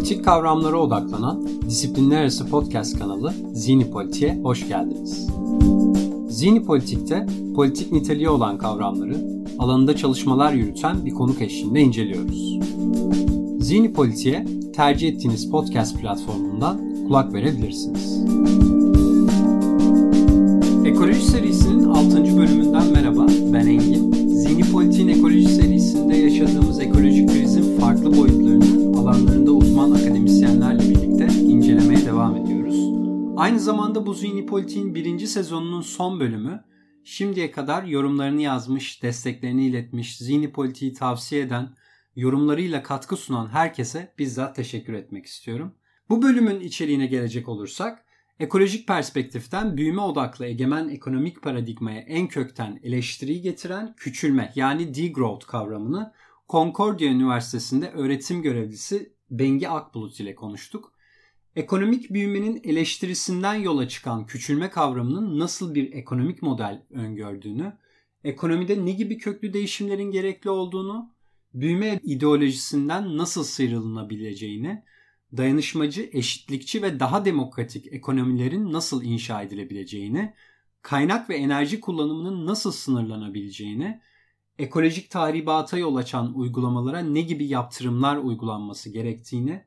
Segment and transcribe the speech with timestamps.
[0.00, 5.28] Politik kavramlara odaklanan disiplinler arası podcast kanalı Zini Politik'e hoş geldiniz.
[6.28, 7.26] Zini Politik'te
[7.56, 9.16] politik niteliği olan kavramları
[9.58, 12.58] alanında çalışmalar yürüten bir konuk eşliğinde inceliyoruz.
[13.60, 18.24] Zini Politik'e tercih ettiğiniz podcast platformundan kulak verebilirsiniz.
[20.84, 22.36] Ekoloji serisinin 6.
[22.36, 24.12] bölümünden merhaba, ben Engin.
[24.28, 25.39] Zini Politik'in ekoloji
[33.40, 36.64] Aynı zamanda bu Zini Politik'in birinci sezonunun son bölümü
[37.04, 41.76] şimdiye kadar yorumlarını yazmış, desteklerini iletmiş, Zini Politik'i tavsiye eden,
[42.16, 45.74] yorumlarıyla katkı sunan herkese bizzat teşekkür etmek istiyorum.
[46.08, 48.04] Bu bölümün içeriğine gelecek olursak,
[48.40, 56.12] ekolojik perspektiften büyüme odaklı egemen ekonomik paradigmaya en kökten eleştiriyi getiren küçülme yani degrowth kavramını
[56.48, 60.99] Concordia Üniversitesi'nde öğretim görevlisi Bengi Akbulut ile konuştuk.
[61.56, 67.72] Ekonomik büyümenin eleştirisinden yola çıkan küçülme kavramının nasıl bir ekonomik model öngördüğünü,
[68.24, 71.14] ekonomide ne gibi köklü değişimlerin gerekli olduğunu,
[71.54, 74.84] büyüme ideolojisinden nasıl sıyrılınabileceğini,
[75.36, 80.34] dayanışmacı, eşitlikçi ve daha demokratik ekonomilerin nasıl inşa edilebileceğini,
[80.82, 84.00] kaynak ve enerji kullanımının nasıl sınırlanabileceğini,
[84.58, 89.64] ekolojik tahribata yol açan uygulamalara ne gibi yaptırımlar uygulanması gerektiğini,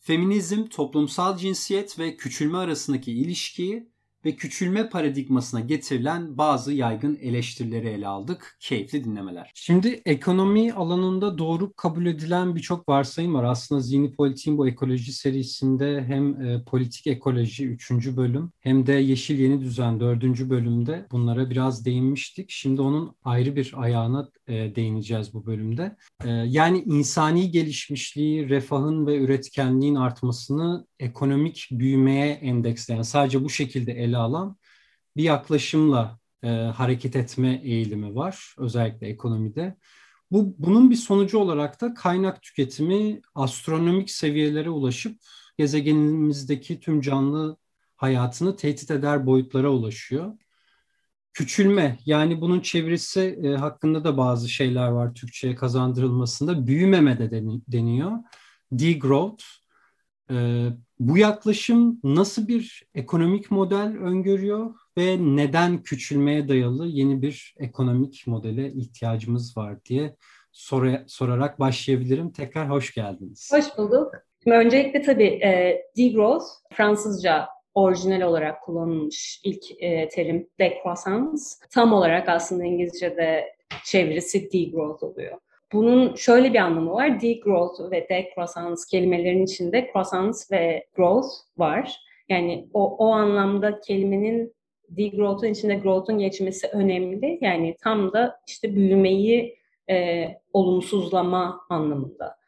[0.00, 3.92] feminizm, toplumsal cinsiyet ve küçülme arasındaki ilişkiyi
[4.24, 8.56] ve küçülme paradigmasına getirilen bazı yaygın eleştirileri ele aldık.
[8.60, 9.50] Keyifli dinlemeler.
[9.54, 13.44] Şimdi ekonomi alanında doğru kabul edilen birçok varsayım var.
[13.44, 17.90] Aslında Zihni Politik'in bu ekoloji serisinde hem e, politik ekoloji 3.
[18.16, 20.22] bölüm hem de Yeşil Yeni Düzen 4.
[20.24, 22.50] bölümde bunlara biraz değinmiştik.
[22.50, 25.96] Şimdi onun ayrı bir ayağına e, değineceğiz bu bölümde.
[26.24, 34.09] E, yani insani gelişmişliği, refahın ve üretkenliğin artmasını ekonomik büyümeye endeksleyen, sadece bu şekilde ele
[34.16, 34.56] alan
[35.16, 39.76] bir yaklaşımla e, hareket etme eğilimi var özellikle ekonomide.
[40.30, 45.18] Bu bunun bir sonucu olarak da kaynak tüketimi astronomik seviyelere ulaşıp
[45.58, 47.56] gezegenimizdeki tüm canlı
[47.96, 50.32] hayatını tehdit eder boyutlara ulaşıyor.
[51.32, 56.66] Küçülme yani bunun çevirisi e, hakkında da bazı şeyler var Türkçe'ye kazandırılmasında.
[56.66, 57.30] Büyümeme de
[57.68, 58.12] deniyor.
[58.72, 59.44] Degrowth.
[60.30, 60.68] E,
[61.00, 68.72] bu yaklaşım nasıl bir ekonomik model öngörüyor ve neden küçülmeye dayalı yeni bir ekonomik modele
[68.72, 70.16] ihtiyacımız var diye
[70.52, 72.32] sor sorarak başlayabilirim.
[72.32, 73.50] Tekrar hoş geldiniz.
[73.52, 74.12] Hoş bulduk.
[74.42, 81.42] Şimdi öncelikle tabii e, degrowth Fransızca orijinal olarak kullanılmış ilk e, terim decroissance.
[81.70, 83.44] Tam olarak aslında İngilizce'de
[83.84, 85.38] çevirisi degrowth oluyor.
[85.72, 87.20] Bunun şöyle bir anlamı var.
[87.20, 92.00] Degrowth ve decroissance kelimelerin içinde croissance ve growth var.
[92.28, 94.54] Yani o, o anlamda kelimenin
[94.88, 97.38] degrowth'un içinde growth'un geçmesi önemli.
[97.40, 99.58] Yani tam da işte büyümeyi
[99.90, 102.40] e, olumsuzlama anlamında.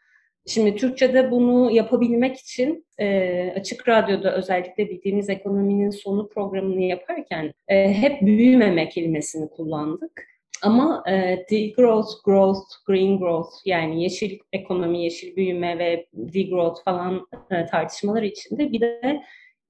[0.47, 7.95] Şimdi Türkçe'de bunu yapabilmek için e, Açık Radyo'da özellikle bildiğimiz ekonominin sonu programını yaparken e,
[7.95, 10.32] hep büyümeme kelimesini kullandık.
[10.63, 17.67] Ama e, degrowth, growth, green growth yani yeşil ekonomi, yeşil büyüme ve degrowth falan e,
[17.67, 19.23] tartışmaları içinde bir de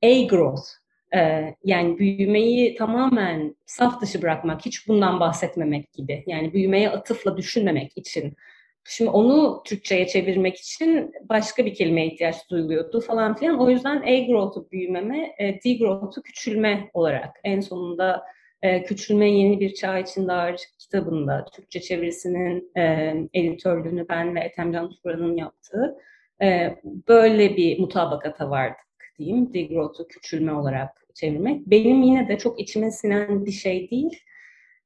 [0.03, 0.67] a growth
[1.15, 6.25] e, yani büyümeyi tamamen saf dışı bırakmak, hiç bundan bahsetmemek gibi.
[6.27, 8.37] Yani büyümeye atıfla düşünmemek için.
[8.85, 13.61] Şimdi onu Türkçe'ye çevirmek için başka bir kelimeye ihtiyaç duyuluyordu falan filan.
[13.61, 18.25] O yüzden a growth'u büyümeme, e, degrowth'u küçülme olarak en sonunda
[18.63, 24.73] e, Küçülme Yeni Bir Çağ için Dağarcık kitabında Türkçe çevirisinin e, editörlüğünü ben ve Ethem
[24.73, 25.99] Turan'ın yaptığı
[26.43, 26.77] e,
[27.09, 28.87] böyle bir mutabakata vardık
[29.19, 29.55] diyeyim.
[29.55, 31.67] Degrowth'u küçülme olarak çevirmek.
[31.67, 34.21] Benim yine de çok içime sinen bir şey değil.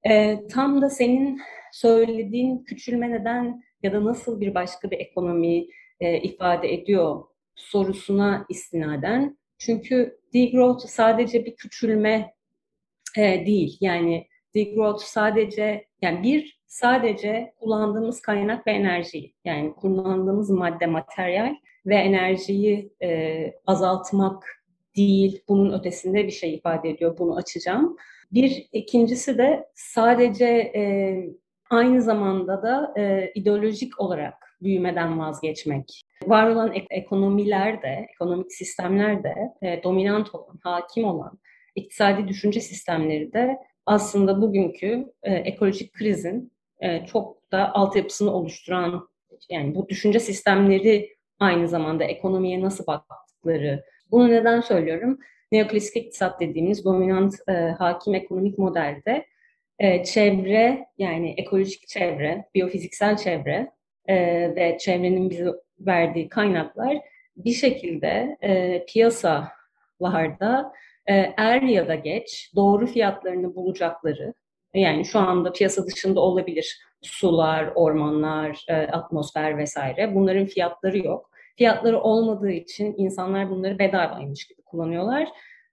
[0.08, 1.40] E, tam da senin
[1.72, 5.66] söylediğin küçülme neden ya da nasıl bir başka bir ekonomi
[6.00, 7.24] e, ifade ediyor
[7.54, 9.38] sorusuna istinaden.
[9.58, 12.35] Çünkü degrowth sadece bir küçülme
[13.16, 13.78] e, değil.
[13.80, 21.54] Yani degrowth sadece yani bir sadece kullandığımız kaynak ve enerji yani kullandığımız madde, materyal
[21.86, 24.44] ve enerjiyi e, azaltmak
[24.96, 25.42] değil.
[25.48, 27.18] Bunun ötesinde bir şey ifade ediyor.
[27.18, 27.96] Bunu açacağım.
[28.32, 30.82] Bir ikincisi de sadece e,
[31.70, 36.02] aynı zamanda da e, ideolojik olarak büyümeden vazgeçmek.
[36.26, 41.38] Var olan ek- ekonomiler de, ekonomik sistemler de e, dominant olan, hakim olan
[41.76, 43.56] iktisadi düşünce sistemleri de
[43.86, 49.08] aslında bugünkü e, ekolojik krizin e, çok da altyapısını oluşturan
[49.50, 53.84] yani bu düşünce sistemleri aynı zamanda ekonomiye nasıl baktıkları.
[54.10, 55.18] Bunu neden söylüyorum?
[55.52, 59.26] Neoklasik iktisat dediğimiz dominant e, hakim ekonomik modelde
[59.78, 63.70] e, çevre yani ekolojik çevre, biyofiziksel çevre
[64.06, 64.16] e,
[64.56, 65.46] ve çevrenin bize
[65.78, 66.98] verdiği kaynaklar
[67.36, 70.72] bir şekilde e, piyasalarda
[71.06, 74.34] e, er ya da geç doğru fiyatlarını bulacakları
[74.74, 80.14] yani şu anda piyasa dışında olabilir sular, ormanlar, e, atmosfer vesaire.
[80.14, 81.30] Bunların fiyatları yok.
[81.56, 85.28] Fiyatları olmadığı için insanlar bunları bedavaymış gibi kullanıyorlar.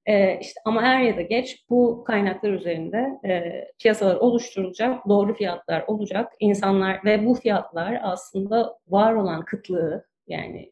[0.05, 5.83] E, işte ama er ya da geç bu kaynaklar üzerinde e, piyasalar oluşturulacak, doğru fiyatlar
[5.87, 6.33] olacak.
[6.39, 10.71] insanlar ve bu fiyatlar aslında var olan kıtlığı yani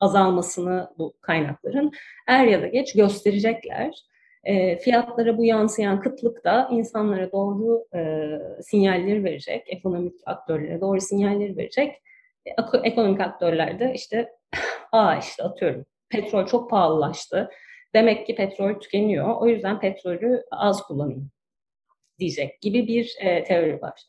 [0.00, 1.90] azalmasını bu kaynakların
[2.26, 3.94] er ya da geç gösterecekler.
[4.44, 8.28] E, fiyatlara bu yansıyan kıtlık da insanlara doğru e,
[8.62, 11.94] sinyalleri verecek, ekonomik aktörlere doğru sinyalleri verecek.
[12.46, 12.50] E,
[12.84, 14.32] ekonomik aktörler de işte,
[14.92, 17.50] aa işte atıyorum petrol çok pahalılaştı.
[17.94, 19.36] Demek ki petrol tükeniyor.
[19.40, 21.30] O yüzden petrolü az kullanayım
[22.18, 24.00] diyecek gibi bir e, teori var.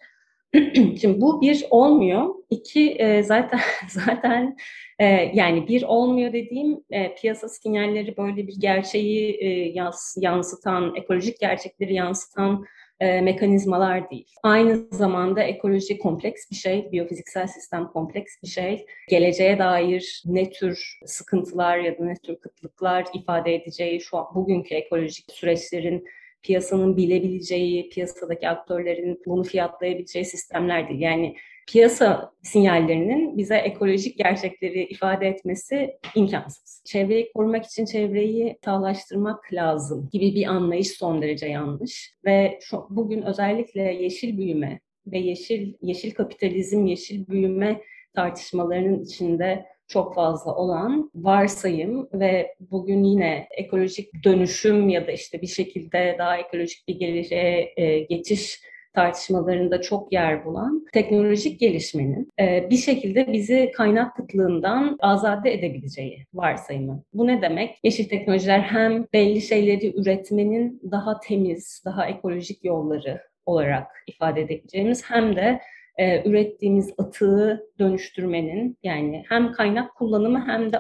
[0.74, 2.36] Şimdi bu bir olmuyor.
[2.50, 3.60] İki e, zaten
[3.90, 4.58] zaten
[5.00, 11.40] e, yani bir olmuyor dediğim e, piyasa sinyalleri böyle bir gerçeği e, yans, yansıtan, ekolojik
[11.40, 12.66] gerçekleri yansıtan
[13.00, 14.28] e, mekanizmalar değil.
[14.44, 18.86] Aynı zamanda ekoloji kompleks bir şey, biyofiziksel sistem kompleks bir şey.
[19.10, 24.76] Geleceğe dair ne tür sıkıntılar ya da ne tür kıtlıklar ifade edeceği şu an bugünkü
[24.76, 26.06] ekolojik süreçlerin
[26.44, 31.02] piyasanın bilebileceği, piyasadaki aktörlerin bunu fiyatlayabileceği sistemler değil.
[31.02, 31.36] Yani
[31.72, 36.84] piyasa sinyallerinin bize ekolojik gerçekleri ifade etmesi imkansız.
[36.86, 42.14] Çevreyi korumak için çevreyi sağlaştırmak lazım gibi bir anlayış son derece yanlış.
[42.26, 47.82] Ve şu, bugün özellikle yeşil büyüme ve yeşil yeşil kapitalizm, yeşil büyüme
[48.16, 55.48] tartışmalarının içinde çok fazla olan varsayım ve bugün yine ekolojik dönüşüm ya da işte bir
[55.48, 62.78] şekilde daha ekolojik bir geleceğe e, geçiş tartışmalarında çok yer bulan teknolojik gelişmenin e, bir
[62.78, 67.04] şekilde bizi kaynak kıtlığından azade edebileceği varsayımı.
[67.14, 67.80] Bu ne demek?
[67.84, 75.36] Yeşil teknolojiler hem belli şeyleri üretmenin daha temiz, daha ekolojik yolları olarak ifade edebileceğimiz hem
[75.36, 75.60] de
[75.98, 80.78] e, ürettiğimiz atığı dönüştürmenin yani hem kaynak kullanımı hem de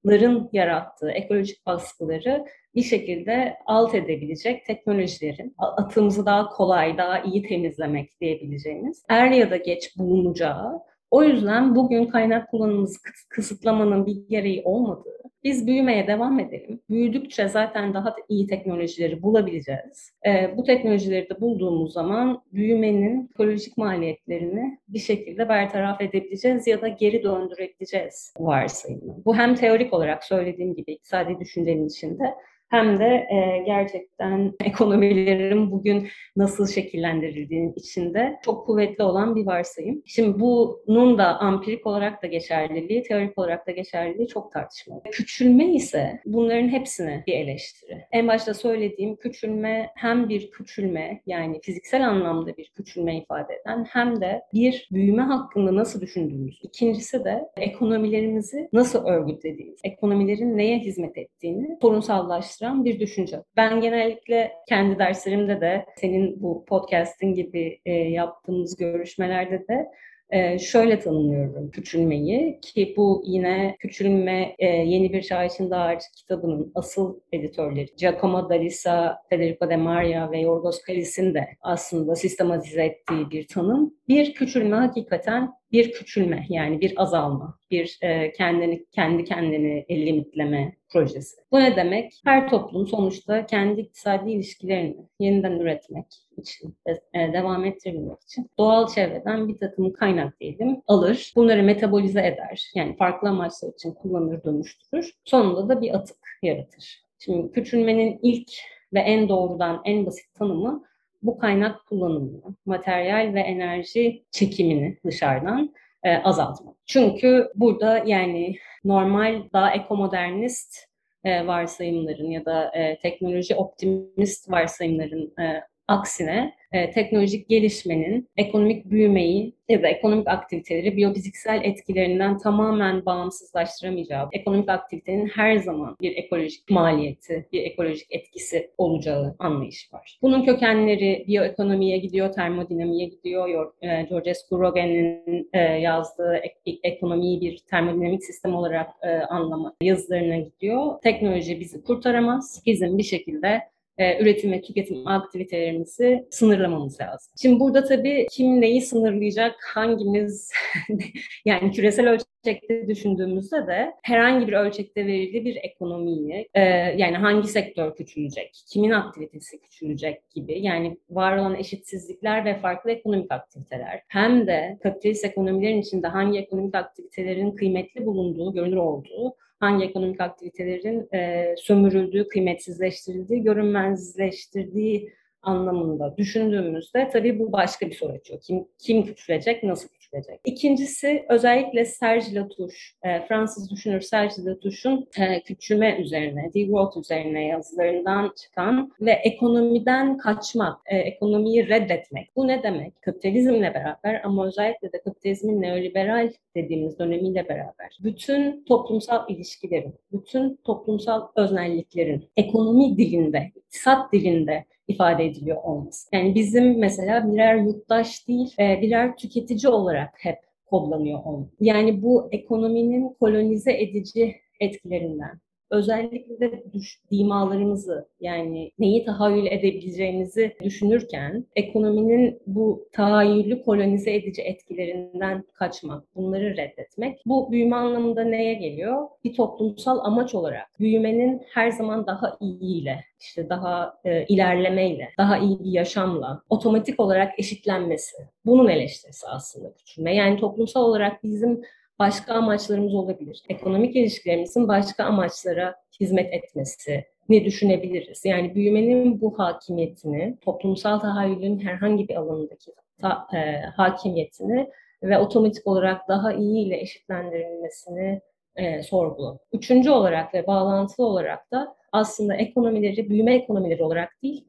[0.00, 2.44] atıkların yarattığı ekolojik baskıları
[2.74, 9.56] bir şekilde alt edebilecek teknolojilerin atığımızı daha kolay, daha iyi temizlemek diyebileceğimiz er ya da
[9.56, 10.80] geç bulunacağı
[11.10, 12.98] o yüzden bugün kaynak kullanımımızı
[13.28, 16.80] kısıtlamanın bir gereği olmadığı, biz büyümeye devam edelim.
[16.90, 20.12] Büyüdükçe zaten daha iyi teknolojileri bulabileceğiz.
[20.26, 26.88] E, bu teknolojileri de bulduğumuz zaman büyümenin ekolojik maliyetlerini bir şekilde bertaraf edebileceğiz ya da
[26.88, 29.24] geri döndürebileceğiz varsayımı.
[29.24, 32.24] Bu hem teorik olarak söylediğim gibi iktisadi düşüncenin içinde
[32.70, 40.02] hem de e, gerçekten ekonomilerin bugün nasıl şekillendirildiğinin içinde çok kuvvetli olan bir varsayım.
[40.06, 45.02] Şimdi bunun da ampirik olarak da geçerliliği, teorik olarak da geçerliliği çok tartışmalı.
[45.10, 48.04] Küçülme ise bunların hepsine bir eleştiri.
[48.12, 54.20] En başta söylediğim küçülme hem bir küçülme yani fiziksel anlamda bir küçülme ifade eden hem
[54.20, 56.60] de bir büyüme hakkında nasıl düşündüğümüz.
[56.62, 63.42] İkincisi de ekonomilerimizi nasıl örgütlediğimiz, ekonomilerin neye hizmet ettiğini sorunsallaştırmak araştıran bir düşünce.
[63.56, 69.90] Ben genellikle kendi derslerimde de senin bu podcast'in gibi e, yaptığımız görüşmelerde de
[70.30, 77.20] e, şöyle tanımlıyorum küçülmeyi ki bu yine küçülme e, yeni bir şahisin dağarcık kitabının asıl
[77.32, 83.94] editörleri Giacomo Dalisa, Federico De Maria ve Yorgos Kalis'in de aslında sistematize ettiği bir tanım.
[84.08, 91.36] Bir küçülme hakikaten bir küçülme yani bir azalma, bir e, kendini kendi kendini limitleme projesi.
[91.52, 92.20] Bu ne demek?
[92.24, 99.48] Her toplum sonuçta kendi iktisadi ilişkilerini yeniden üretmek için e, devam ettirmek için doğal çevreden
[99.48, 101.32] bir takım kaynak diyelim alır.
[101.36, 102.70] Bunları metabolize eder.
[102.74, 105.14] Yani farklı amaçlar için kullanır, dönüştürür.
[105.24, 107.04] Sonunda da bir atık yaratır.
[107.18, 108.50] Şimdi küçülmenin ilk
[108.92, 110.84] ve en doğrudan en basit tanımı
[111.22, 116.76] bu kaynak kullanımını, materyal ve enerji çekimini dışarıdan e, azaltmak.
[116.86, 120.90] Çünkü burada yani normal daha ekomodernist
[121.24, 129.52] e, varsayımların ya da e, teknoloji optimist varsayımların e, aksine e, teknolojik gelişmenin ekonomik büyümeyi
[129.68, 137.46] ya da ekonomik aktiviteleri biyofiziksel etkilerinden tamamen bağımsızlaştıramayacağı, ekonomik aktivitenin her zaman bir ekolojik maliyeti,
[137.52, 140.18] bir ekolojik etkisi olacağı anlayışı var.
[140.22, 143.72] Bunun kökenleri biyoekonomiye gidiyor, termodinamiğe gidiyor.
[143.82, 144.40] E, George S.
[144.48, 151.00] Kurogen'in e, yazdığı ek- ekonomiyi bir termodinamik sistem olarak e, anlama yazılarına gidiyor.
[151.02, 152.62] Teknoloji bizi kurtaramaz.
[152.66, 153.62] Bizim bir şekilde
[153.98, 157.32] e, üretim ve tüketim aktivitelerimizi sınırlamamız lazım.
[157.42, 160.50] Şimdi burada tabii kim neyi sınırlayacak, hangimiz
[161.44, 166.60] yani küresel ölçekte düşündüğümüzde de herhangi bir ölçekte verildiği bir ekonomiyi e,
[166.96, 173.32] yani hangi sektör küçülecek, kimin aktivitesi küçülecek gibi yani var olan eşitsizlikler ve farklı ekonomik
[173.32, 180.20] aktiviteler hem de kapitalist ekonomilerin içinde hangi ekonomik aktivitelerin kıymetli bulunduğu, görünür olduğu hangi ekonomik
[180.20, 185.12] aktivitelerin e, sömürüldüğü, kıymetsizleştirildiği, görünmezleştirdiği
[185.42, 188.40] anlamında düşündüğümüzde tabii bu başka bir soru açıyor.
[188.40, 190.40] Kim, kim küçülecek, nasıl küçülecek?
[190.44, 198.32] İkincisi özellikle Serge Latouche, e, Fransız düşünür Serge Latouche'un e, küçülme üzerine, degrowth üzerine yazılarından
[198.42, 202.36] çıkan ve ekonomiden kaçmak, e, ekonomiyi reddetmek.
[202.36, 203.02] Bu ne demek?
[203.02, 211.28] Kapitalizmle beraber ama özellikle de kapitalizmin neoliberal dediğimiz dönemiyle beraber bütün toplumsal ilişkilerin, bütün toplumsal
[211.36, 216.08] öznelliklerin ekonomi dilinde, iktisat dilinde ifade ediliyor olması.
[216.12, 221.56] Yani bizim mesela birer yurttaş değil, e, birer tüketici olarak hep kodlanıyor olması.
[221.60, 231.46] Yani bu ekonominin kolonize edici etkilerinden, özellikle de düş, dimalarımızı yani neyi tahayyül edebileceğimizi düşünürken
[231.56, 237.18] ekonominin bu tahayyülü kolonize edici etkilerinden kaçmak, bunları reddetmek.
[237.26, 239.08] Bu büyüme anlamında neye geliyor?
[239.24, 245.64] Bir toplumsal amaç olarak büyümenin her zaman daha iyiyle, işte daha e, ilerlemeyle, daha iyi
[245.64, 248.16] bir yaşamla otomatik olarak eşitlenmesi.
[248.46, 250.14] Bunun eleştirisi aslında küçülme.
[250.14, 251.62] Yani toplumsal olarak bizim
[252.00, 253.42] başka amaçlarımız olabilir.
[253.48, 258.24] Ekonomik ilişkilerimizin başka amaçlara hizmet etmesi ne düşünebiliriz?
[258.24, 264.70] Yani büyümenin bu hakimiyetini, toplumsal tahayyülün herhangi bir alanındaki ta, e, hakimiyetini
[265.02, 268.20] ve otomatik olarak daha iyi ile eşitlendirilmesini
[268.56, 269.38] e, sorgulu.
[269.52, 274.46] Üçüncü olarak ve bağlantılı olarak da aslında ekonomileri büyüme ekonomileri olarak değil,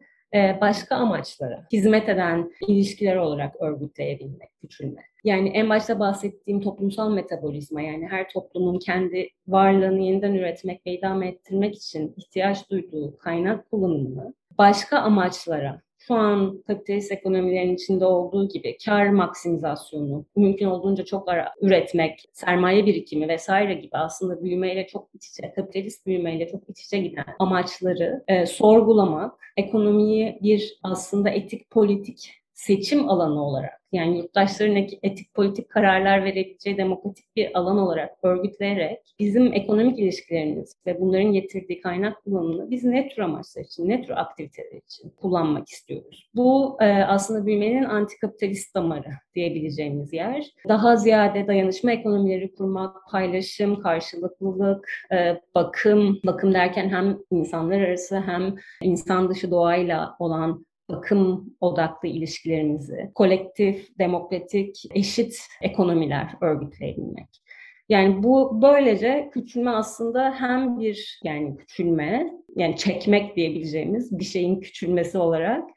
[0.61, 5.01] başka amaçlara hizmet eden ilişkiler olarak örgütleyebilmek, küçülme.
[5.23, 11.27] Yani en başta bahsettiğim toplumsal metabolizma yani her toplumun kendi varlığını yeniden üretmek ve idame
[11.27, 18.77] ettirmek için ihtiyaç duyduğu kaynak kullanımını başka amaçlara şu an kapitalist ekonomilerin içinde olduğu gibi
[18.85, 25.27] kar maksimizasyonu, mümkün olduğunca çok ara üretmek, sermaye birikimi vesaire gibi aslında büyümeyle çok iç
[25.27, 32.40] içe, kapitalist büyümeyle çok iç içe giden amaçları e, sorgulamak, ekonomiyi bir aslında etik politik
[32.61, 39.53] seçim alanı olarak yani yurttaşların etik politik kararlar verebileceği demokratik bir alan olarak örgütleyerek bizim
[39.53, 44.77] ekonomik ilişkilerimiz ve bunların getirdiği kaynak kullanımını biz ne tür amaçlar için, ne tür aktiviteler
[44.77, 46.29] için kullanmak istiyoruz.
[46.35, 50.45] Bu e, aslında büyümenin antikapitalist damarı diyebileceğimiz yer.
[50.67, 58.55] Daha ziyade dayanışma ekonomileri kurmak, paylaşım, karşılıklılık, e, bakım, bakım derken hem insanlar arası hem
[58.81, 67.41] insan dışı doğayla olan bakım odaklı ilişkilerimizi, kolektif, demokratik, eşit ekonomiler örgütleyebilmek.
[67.89, 75.17] Yani bu böylece küçülme aslında hem bir yani küçülme, yani çekmek diyebileceğimiz bir şeyin küçülmesi
[75.17, 75.69] olarak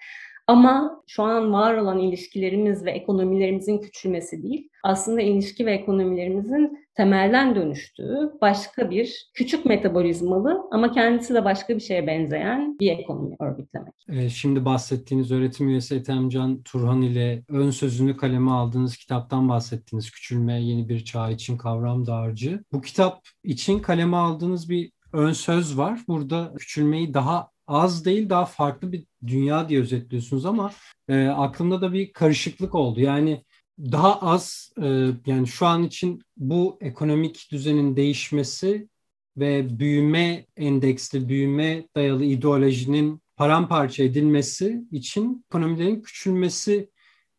[0.47, 7.55] ama şu an var olan ilişkilerimiz ve ekonomilerimizin küçülmesi değil, aslında ilişki ve ekonomilerimizin temelden
[7.55, 14.31] dönüştüğü başka bir küçük metabolizmalı ama kendisi de başka bir şeye benzeyen bir ekonomi örgütlemek.
[14.33, 20.11] Şimdi bahsettiğiniz öğretim üyesi Ethemcan Turhan ile ön sözünü kaleme aldığınız kitaptan bahsettiniz.
[20.11, 22.65] Küçülme Yeni Bir Çağ için Kavram Dağarcı.
[22.73, 26.01] Bu kitap için kaleme aldığınız bir ön söz var.
[26.09, 30.71] Burada küçülmeyi daha az değil daha farklı bir dünya diye özetliyorsunuz ama
[31.09, 33.01] e, aklımda da bir karışıklık oldu.
[33.01, 33.45] Yani
[33.79, 38.89] daha az e, yani şu an için bu ekonomik düzenin değişmesi
[39.37, 46.91] ve büyüme endeksli, büyüme dayalı ideolojinin paramparça edilmesi için ekonomilerin küçülmesi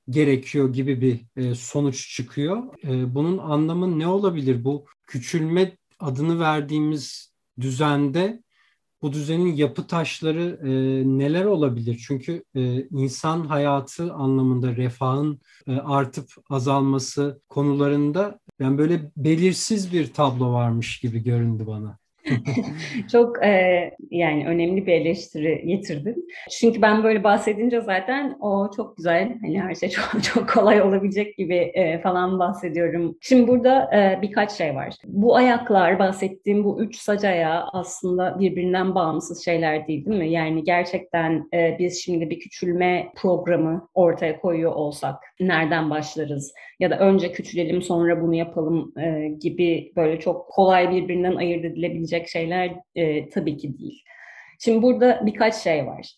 [0.09, 2.63] gerekiyor gibi bir e, sonuç çıkıyor.
[2.83, 4.63] E, bunun anlamı ne olabilir?
[4.63, 8.43] Bu küçülme adını verdiğimiz düzende
[9.05, 10.69] bu düzenin yapı taşları e,
[11.19, 12.03] neler olabilir?
[12.07, 20.53] Çünkü e, insan hayatı anlamında refahın e, artıp azalması konularında yani böyle belirsiz bir tablo
[20.53, 22.00] varmış gibi göründü bana.
[23.12, 26.27] çok e, yani önemli bir eleştiri getirdin.
[26.51, 31.38] Çünkü ben böyle bahsedince zaten o çok güzel hani her şey çok çok kolay olabilecek
[31.38, 33.17] gibi e, falan bahsediyorum.
[33.22, 34.94] Şimdi burada e, birkaç şey var.
[35.05, 40.29] Bu ayaklar bahsettiğim bu üç saç ayağı aslında birbirinden bağımsız şeyler değil değil mi?
[40.29, 46.53] Yani gerçekten e, biz şimdi bir küçülme programı ortaya koyuyor olsak nereden başlarız?
[46.79, 52.14] Ya da önce küçülelim sonra bunu yapalım e, gibi böyle çok kolay birbirinden ayırt edilebilecek
[52.24, 54.03] şeyler e, tabii ki değil.
[54.60, 56.15] Şimdi burada birkaç şey var.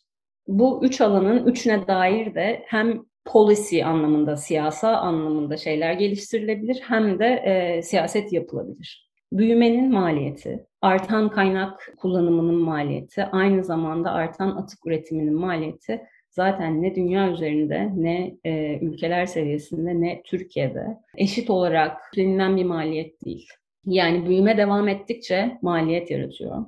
[0.47, 7.25] Bu üç alanın üçüne dair de hem policy anlamında, siyasa anlamında şeyler geliştirilebilir hem de
[7.25, 9.07] e, siyaset yapılabilir.
[9.31, 17.31] Büyümenin maliyeti, artan kaynak kullanımının maliyeti, aynı zamanda artan atık üretiminin maliyeti zaten ne dünya
[17.31, 23.47] üzerinde ne e, ülkeler seviyesinde ne Türkiye'de eşit olarak bilinen bir maliyet değil.
[23.87, 26.65] Yani büyüme devam ettikçe maliyet yaratıyor.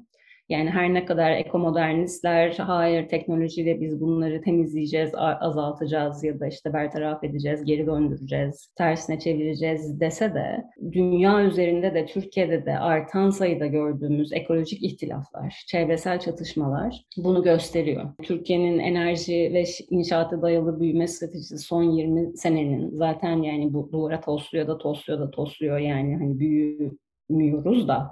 [0.50, 7.24] Yani her ne kadar ekomodernistler hayır teknolojiyle biz bunları temizleyeceğiz, azaltacağız ya da işte bertaraf
[7.24, 14.34] edeceğiz, geri döndüreceğiz, tersine çevireceğiz dese de dünya üzerinde de Türkiye'de de artan sayıda gördüğümüz
[14.34, 18.06] ekolojik ihtilaflar, çevresel çatışmalar bunu gösteriyor.
[18.24, 24.68] Türkiye'nin enerji ve inşaatı dayalı büyüme stratejisi son 20 senenin zaten yani bu duvara tosluyor
[24.68, 26.40] da tosluyor da tosluyor yani hani
[27.30, 28.12] büyümüyoruz da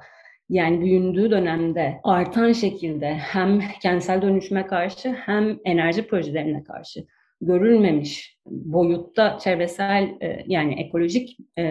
[0.50, 7.06] yani büyündüğü dönemde artan şekilde hem kentsel dönüşüme karşı hem enerji projelerine karşı
[7.42, 11.64] görülmemiş boyutta çevresel e, yani ekolojik e,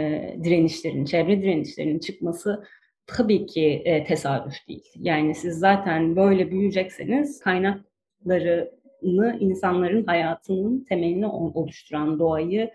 [0.45, 2.65] direnişlerin, çevre direnişlerinin çıkması
[3.07, 4.93] tabii ki e, tesadüf değil.
[4.97, 12.71] Yani siz zaten böyle büyüyecekseniz kaynaklarını insanların hayatının temelini oluşturan doğayı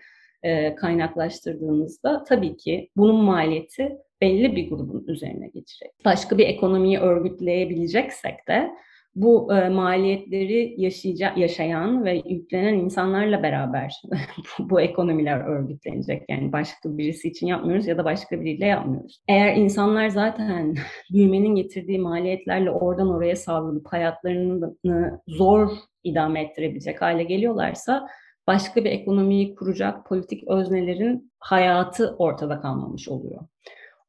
[0.76, 5.90] kaynaklaştırdığınızda tabii ki bunun maliyeti belli bir grubun üzerine geçecek.
[6.04, 8.70] Başka bir ekonomiyi örgütleyebileceksek de
[9.14, 14.02] bu e, maliyetleri yaşayacak, yaşayan ve yüklenen insanlarla beraber
[14.58, 16.22] bu, bu ekonomiler örgütlenecek.
[16.28, 19.20] Yani başka birisi için yapmıyoruz ya da başka biriyle yapmıyoruz.
[19.28, 20.74] Eğer insanlar zaten
[21.12, 25.70] büyümenin getirdiği maliyetlerle oradan oraya savrulup hayatlarını zor
[26.04, 28.06] idame ettirebilecek hale geliyorlarsa
[28.46, 33.40] başka bir ekonomiyi kuracak politik öznelerin hayatı ortada kalmamış oluyor.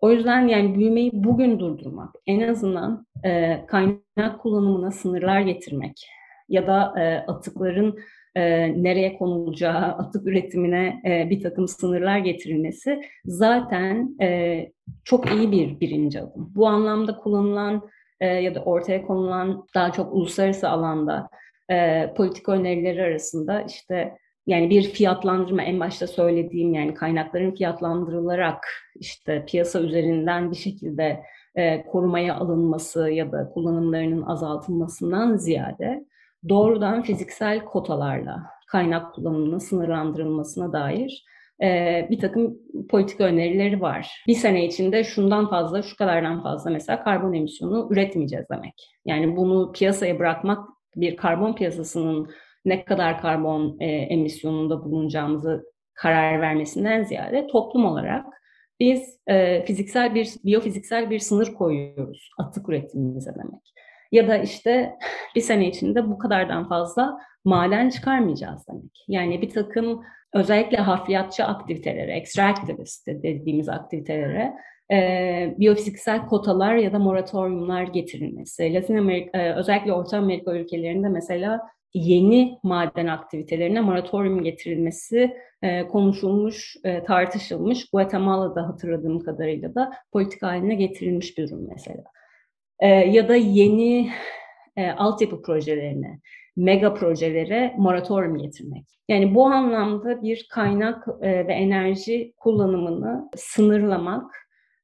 [0.04, 6.08] O yüzden yani büyümeyi bugün durdurmak, en azından e, kaynak kullanımına sınırlar getirmek
[6.50, 8.00] ya da e, atıkların
[8.36, 8.44] e,
[8.84, 14.60] nereye konulacağı, atık üretimine e, bir takım sınırlar getirilmesi zaten e,
[15.04, 16.52] çok iyi bir birinci adım.
[16.56, 17.89] Bu anlamda kullanılan
[18.20, 21.30] e, ya da ortaya konulan daha çok uluslararası alanda
[21.72, 29.46] e, politik önerileri arasında işte yani bir fiyatlandırma en başta söylediğim yani kaynakların fiyatlandırılarak işte
[29.48, 31.24] piyasa üzerinden bir şekilde
[31.56, 36.06] e, korumaya alınması ya da kullanımlarının azaltılmasından ziyade
[36.50, 41.26] doğrudan fiziksel kotalarla kaynak kullanımının sınırlandırılmasına dair
[41.64, 42.58] e, bir takım
[42.90, 44.24] politik önerileri var.
[44.28, 48.74] Bir sene içinde şundan fazla, şu kadardan fazla mesela karbon emisyonu üretmeyeceğiz demek.
[49.06, 52.30] Yani bunu piyasaya bırakmak bir karbon piyasasının
[52.65, 58.26] ne kadar karbon e, emisyonunda bulunacağımızı karar vermesinden ziyade toplum olarak
[58.80, 63.73] biz e, fiziksel bir, biyofiziksel bir sınır koyuyoruz atık üretimimize demek.
[64.12, 64.95] Ya da işte
[65.36, 69.06] bir sene içinde bu kadardan fazla maden çıkarmayacağız demek.
[69.08, 74.54] Yani bir takım özellikle hafriyatçı aktivitelere, extractivist dediğimiz aktivitelere
[74.91, 78.73] e, biyofiziksel kotalar ya da moratoriumlar getirilmesi.
[78.73, 81.60] Latin Amerika, e, özellikle Orta Amerika ülkelerinde mesela
[81.94, 87.90] yeni maden aktivitelerine moratorium getirilmesi e, konuşulmuş, e, tartışılmış.
[87.90, 92.04] Guatemala'da hatırladığım kadarıyla da politik haline getirilmiş bir durum mesela.
[92.80, 94.10] E, ya da yeni
[94.76, 96.20] e, altyapı projelerine,
[96.56, 98.86] mega projelere moratorium getirmek.
[99.10, 104.32] Yani bu anlamda bir kaynak e, ve enerji kullanımını sınırlamak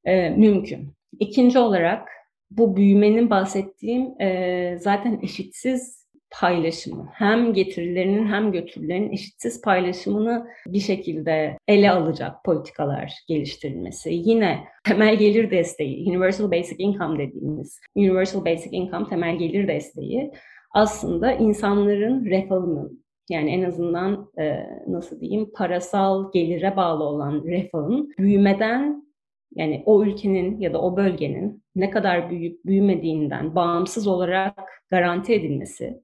[0.06, 0.94] e, mümkün.
[1.20, 2.08] İkinci olarak
[2.52, 5.99] bu büyümenin bahsettiğim e, zaten eşitsiz
[6.32, 14.10] paylaşımı hem getirilerinin hem götürülerinin eşitsiz paylaşımını bir şekilde ele alacak politikalar geliştirilmesi.
[14.14, 20.32] Yine temel gelir desteği, Universal Basic Income dediğimiz Universal Basic Income temel gelir desteği
[20.72, 29.10] aslında insanların refahının yani en azından e, nasıl diyeyim parasal gelire bağlı olan refahın büyümeden
[29.56, 36.02] yani o ülkenin ya da o bölgenin ne kadar büyüyüp büyümediğinden bağımsız olarak garanti edilmesi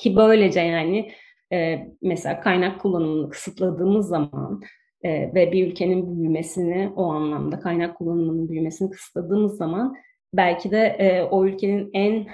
[0.00, 1.12] ki böylece yani
[1.52, 4.62] e, mesela kaynak kullanımını kısıtladığımız zaman
[5.02, 9.96] e, ve bir ülkenin büyümesini o anlamda kaynak kullanımının büyümesini kısıtladığımız zaman
[10.34, 12.26] belki de e, o ülkenin en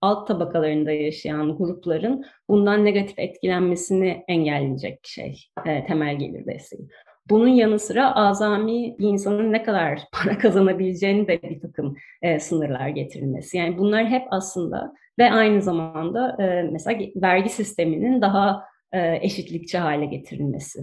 [0.00, 6.88] alt tabakalarında yaşayan grupların bundan negatif etkilenmesini engelleyecek şey e, temel gelir desteği.
[7.30, 12.88] Bunun yanı sıra azami bir insanın ne kadar para kazanabileceğini de bir takım e, sınırlar
[12.88, 13.56] getirilmesi.
[13.58, 20.06] Yani bunlar hep aslında ve aynı zamanda e, mesela vergi sisteminin daha e, eşitlikçi hale
[20.06, 20.80] getirilmesi.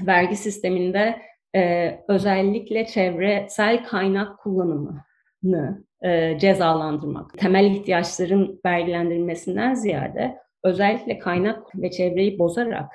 [0.00, 1.16] Vergi sisteminde
[1.56, 12.38] e, özellikle çevresel kaynak kullanımını e, cezalandırmak, temel ihtiyaçların vergilendirilmesinden ziyade özellikle kaynak ve çevreyi
[12.38, 12.90] bozarak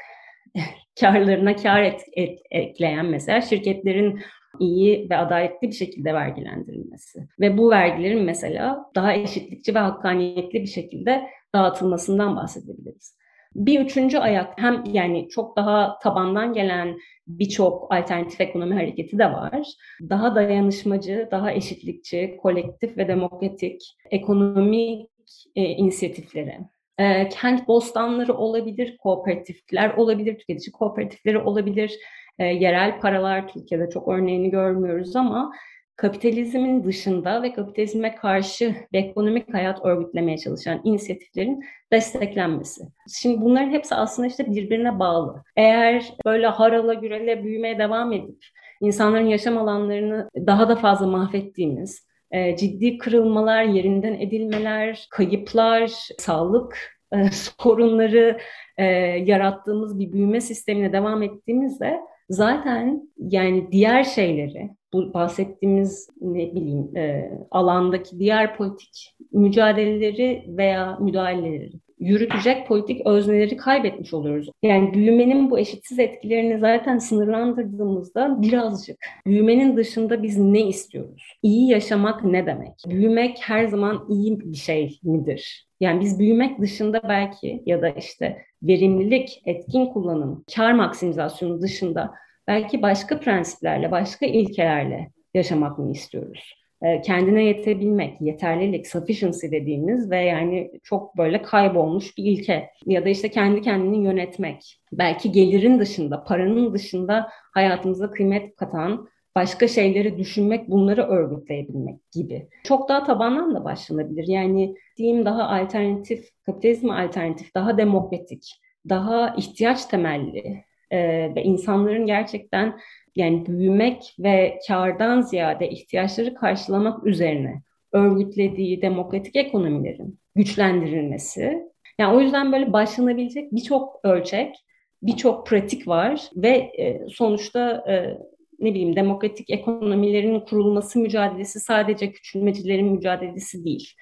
[0.99, 4.19] karlarına kar et, et, ekleyen mesela şirketlerin
[4.59, 10.67] iyi ve adaletli bir şekilde vergilendirilmesi ve bu vergilerin mesela daha eşitlikçi ve hakkaniyetli bir
[10.67, 13.17] şekilde dağıtılmasından bahsedebiliriz.
[13.55, 19.67] Bir üçüncü ayak hem yani çok daha tabandan gelen birçok alternatif ekonomi hareketi de var.
[20.09, 25.09] Daha dayanışmacı, daha eşitlikçi, kolektif ve demokratik ekonomik
[25.55, 26.59] e, inisiyatiflere,
[26.97, 31.99] e, kent bostanları olabilir, kooperatifler olabilir, tüketici kooperatifleri olabilir,
[32.39, 35.51] e, yerel paralar Türkiye'de çok örneğini görmüyoruz ama
[35.95, 42.81] kapitalizmin dışında ve kapitalizme karşı bir ekonomik hayat örgütlemeye çalışan inisiyatiflerin desteklenmesi.
[43.19, 45.43] Şimdi bunların hepsi aslında işte birbirine bağlı.
[45.55, 48.37] Eğer böyle harala gürele büyümeye devam edip
[48.81, 57.31] insanların yaşam alanlarını daha da fazla mahvettiğimiz, e, ciddi kırılmalar, yerinden edilmeler, kayıplar, sağlık e,
[57.59, 58.37] sorunları
[58.77, 58.85] e,
[59.25, 67.31] yarattığımız bir büyüme sistemine devam ettiğimizde zaten yani diğer şeyleri bu bahsettiğimiz ne bileyim e,
[67.51, 74.49] alandaki diğer politik mücadeleleri veya müdahaleleri yürütecek politik özneleri kaybetmiş oluyoruz.
[74.63, 81.23] Yani büyümenin bu eşitsiz etkilerini zaten sınırlandırdığımızda birazcık büyümenin dışında biz ne istiyoruz?
[81.43, 82.73] İyi yaşamak ne demek?
[82.87, 85.67] Büyümek her zaman iyi bir şey midir?
[85.79, 92.13] Yani biz büyümek dışında belki ya da işte verimlilik, etkin kullanım, kar maksimizasyonu dışında
[92.47, 96.66] belki başka prensiplerle, başka ilkelerle yaşamak mı istiyoruz?
[96.81, 103.09] Ee, kendine yetebilmek, yeterlilik, sufficiency dediğimiz ve yani çok böyle kaybolmuş bir ilke ya da
[103.09, 104.79] işte kendi kendini yönetmek.
[104.91, 112.49] Belki gelirin dışında, paranın dışında hayatımıza kıymet katan başka şeyleri düşünmek, bunları örgütleyebilmek gibi.
[112.63, 114.27] Çok daha tabandan da başlanabilir.
[114.27, 118.51] Yani diyeyim daha alternatif, kapitalizm alternatif, daha demokratik,
[118.89, 120.99] daha ihtiyaç temelli e,
[121.35, 122.79] ve insanların gerçekten
[123.15, 131.63] yani büyümek ve kardan ziyade ihtiyaçları karşılamak üzerine örgütlediği demokratik ekonomilerin güçlendirilmesi.
[131.99, 134.55] Yani o yüzden böyle başlanabilecek birçok ölçek,
[135.03, 138.17] birçok pratik var ve e, sonuçta e,
[138.59, 143.93] ne bileyim demokratik ekonomilerin kurulması mücadelesi sadece küçülmecilerin mücadelesi değil.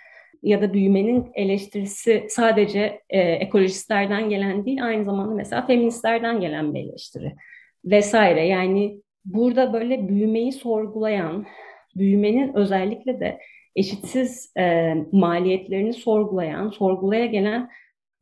[0.45, 6.79] Ya da büyümenin eleştirisi sadece e, ekolojistlerden gelen değil, aynı zamanda mesela feministlerden gelen bir
[6.79, 7.35] eleştiri
[7.85, 8.47] vesaire.
[8.47, 11.45] Yani burada böyle büyümeyi sorgulayan,
[11.95, 13.39] büyümenin özellikle de
[13.75, 17.69] eşitsiz e, maliyetlerini sorgulayan, sorgulaya gelen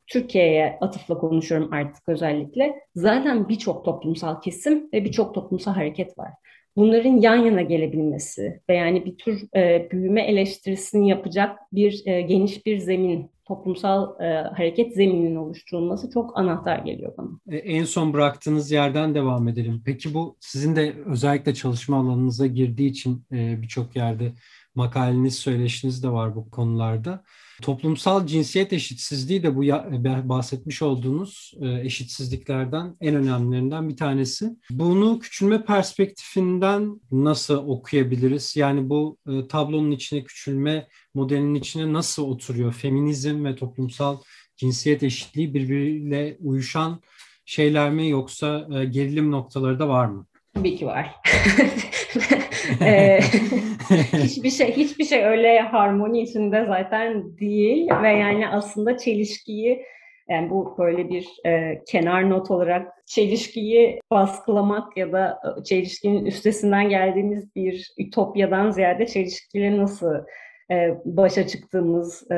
[0.07, 2.75] Türkiye'ye atıfla konuşuyorum artık özellikle.
[2.95, 6.31] Zaten birçok toplumsal kesim ve birçok toplumsal hareket var.
[6.75, 12.65] Bunların yan yana gelebilmesi ve yani bir tür e, büyüme eleştirisini yapacak bir e, geniş
[12.65, 17.29] bir zemin, toplumsal e, hareket zemininin oluşturulması çok anahtar geliyor bana.
[17.49, 19.81] E, en son bıraktığınız yerden devam edelim.
[19.85, 24.31] Peki bu sizin de özellikle çalışma alanınıza girdiği için e, birçok yerde
[24.75, 27.23] makaleniz, söyleşiniz de var bu konularda.
[27.61, 29.61] Toplumsal cinsiyet eşitsizliği de bu
[30.29, 34.49] bahsetmiş olduğunuz e, eşitsizliklerden en önemlilerinden bir tanesi.
[34.69, 38.55] Bunu küçülme perspektifinden nasıl okuyabiliriz?
[38.55, 42.73] Yani bu e, tablonun içine küçülme modelinin içine nasıl oturuyor?
[42.73, 44.17] Feminizm ve toplumsal
[44.57, 47.01] cinsiyet eşitliği birbiriyle uyuşan
[47.45, 50.27] şeyler mi yoksa e, gerilim noktaları da var mı?
[50.53, 51.15] Tabii ki var.
[54.13, 59.85] Hiçbir şey hiçbir şey öyle harmoni içinde zaten değil ve yani aslında çelişkiyi
[60.29, 67.55] yani bu böyle bir e, kenar not olarak çelişkiyi baskılamak ya da çelişkinin üstesinden geldiğimiz
[67.55, 70.13] bir ütopyadan ziyade çelişkileri nasıl
[71.05, 72.35] başa çıktığımız e,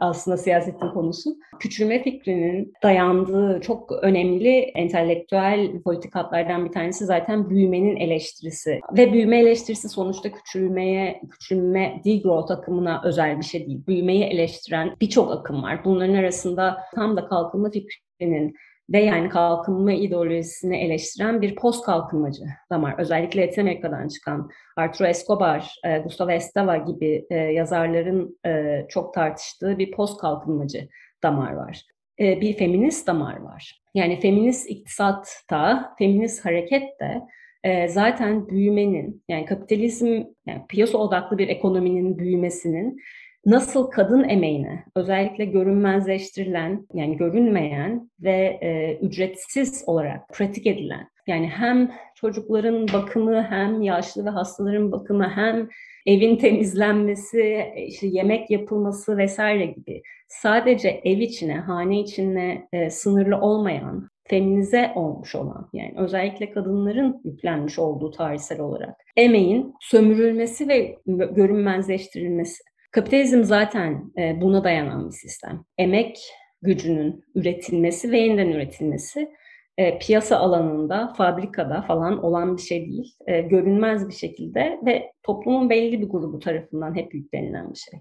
[0.00, 1.30] aslında siyasetin konusu.
[1.60, 8.80] Küçülme fikrinin dayandığı çok önemli entelektüel politikatlardan bir tanesi zaten büyümenin eleştirisi.
[8.96, 13.86] Ve büyüme eleştirisi sonuçta küçülmeye, küçülme degrowth akımına özel bir şey değil.
[13.86, 15.84] Büyümeyi eleştiren birçok akım var.
[15.84, 18.54] Bunların arasında tam da kalkınma fikrinin
[18.92, 22.94] ve yani kalkınma ideolojisini eleştiren bir post kalkınmacı damar.
[22.98, 29.78] Özellikle Latin Amerika'dan çıkan Arturo Escobar, e, Gustavo Esteva gibi e, yazarların e, çok tartıştığı
[29.78, 30.88] bir post kalkınmacı
[31.22, 31.82] damar var.
[32.20, 33.82] E, bir feminist damar var.
[33.94, 37.22] Yani feminist iktisatta, feminist hareket de
[37.64, 43.00] e, zaten büyümenin, yani kapitalizm, yani piyasa odaklı bir ekonominin büyümesinin
[43.46, 51.90] nasıl kadın emeğine özellikle görünmezleştirilen yani görünmeyen ve e, ücretsiz olarak pratik edilen yani hem
[52.14, 55.68] çocukların bakımı hem yaşlı ve hastaların bakımı hem
[56.06, 64.08] evin temizlenmesi, işte yemek yapılması vesaire gibi sadece ev içine, hane içine e, sınırlı olmayan,
[64.24, 73.44] feminize olmuş olan yani özellikle kadınların yüklenmiş olduğu tarihsel olarak emeğin sömürülmesi ve görünmezleştirilmesi Kapitalizm
[73.44, 75.64] zaten e, buna dayanan bir sistem.
[75.78, 76.18] Emek
[76.62, 79.30] gücünün üretilmesi ve yeniden üretilmesi
[79.76, 83.14] e, piyasa alanında, fabrikada falan olan bir şey değil.
[83.26, 88.00] E, görünmez bir şekilde ve toplumun belli bir grubu tarafından hep yüklenilen bir şey.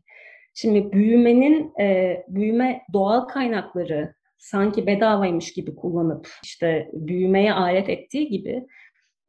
[0.54, 1.74] Şimdi büyümenin,
[2.28, 8.68] büyüme doğal kaynakları sanki bedavaymış gibi kullanıp işte büyümeye alet ettiği gibi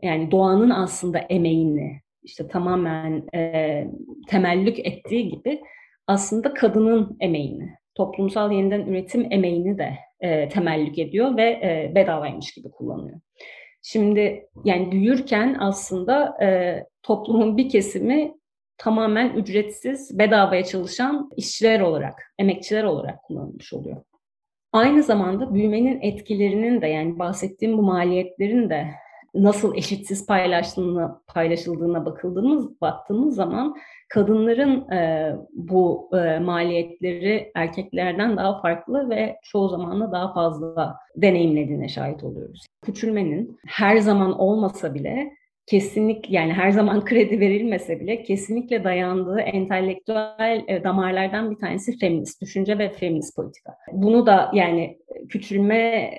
[0.03, 3.85] yani doğanın aslında emeğini, işte tamamen e,
[4.29, 5.61] temellük ettiği gibi
[6.07, 12.71] aslında kadının emeğini, toplumsal yeniden üretim emeğini de e, temellük ediyor ve e, bedavaymış gibi
[12.71, 13.21] kullanıyor.
[13.83, 18.35] Şimdi yani büyürken aslında e, toplumun bir kesimi
[18.79, 24.03] tamamen ücretsiz, bedavaya çalışan işçiler olarak, emekçiler olarak kullanılmış oluyor.
[24.73, 28.87] Aynı zamanda büyümenin etkilerinin de yani bahsettiğim bu maliyetlerin de
[29.35, 33.77] nasıl eşitsiz paylaşıldığına, paylaşıldığına bakıldığımız baktığımız zaman
[34.09, 41.89] kadınların e, bu e, maliyetleri erkeklerden daha farklı ve çoğu zaman da daha fazla deneyimlediğine
[41.89, 42.67] şahit oluyoruz.
[42.85, 50.65] Küçülmenin her zaman olmasa bile kesinlik yani her zaman kredi verilmese bile kesinlikle dayandığı entelektüel
[50.69, 53.73] e, damarlardan bir tanesi feminist düşünce ve feminist politika.
[53.93, 56.11] Bunu da yani küçülme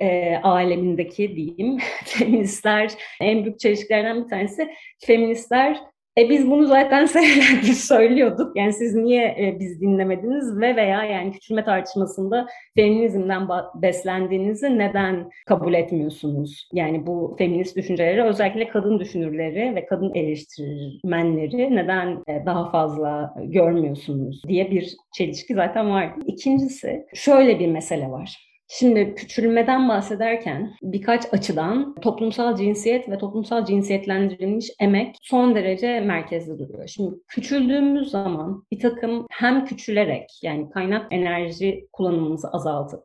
[0.00, 4.70] e, alemindeki diyeyim feministler en büyük çelişkilerden bir tanesi
[5.06, 5.76] feministler
[6.18, 8.56] e biz bunu zaten senelerdir söylüyorduk.
[8.56, 15.74] Yani siz niye e, biz dinlemediniz ve veya yani küçülme tartışmasında feminizmden beslendiğinizi neden kabul
[15.74, 16.68] etmiyorsunuz?
[16.72, 24.42] Yani bu feminist düşünceleri özellikle kadın düşünürleri ve kadın eleştirmenleri neden e, daha fazla görmüyorsunuz
[24.48, 26.20] diye bir çelişki zaten vardı.
[26.26, 28.49] İkincisi şöyle bir mesele var.
[28.72, 36.88] Şimdi küçülmeden bahsederken birkaç açıdan toplumsal cinsiyet ve toplumsal cinsiyetlendirilmiş emek son derece merkezde duruyor.
[36.88, 43.00] Şimdi küçüldüğümüz zaman bir takım hem küçülerek yani kaynak enerji kullanımımızı azaltıp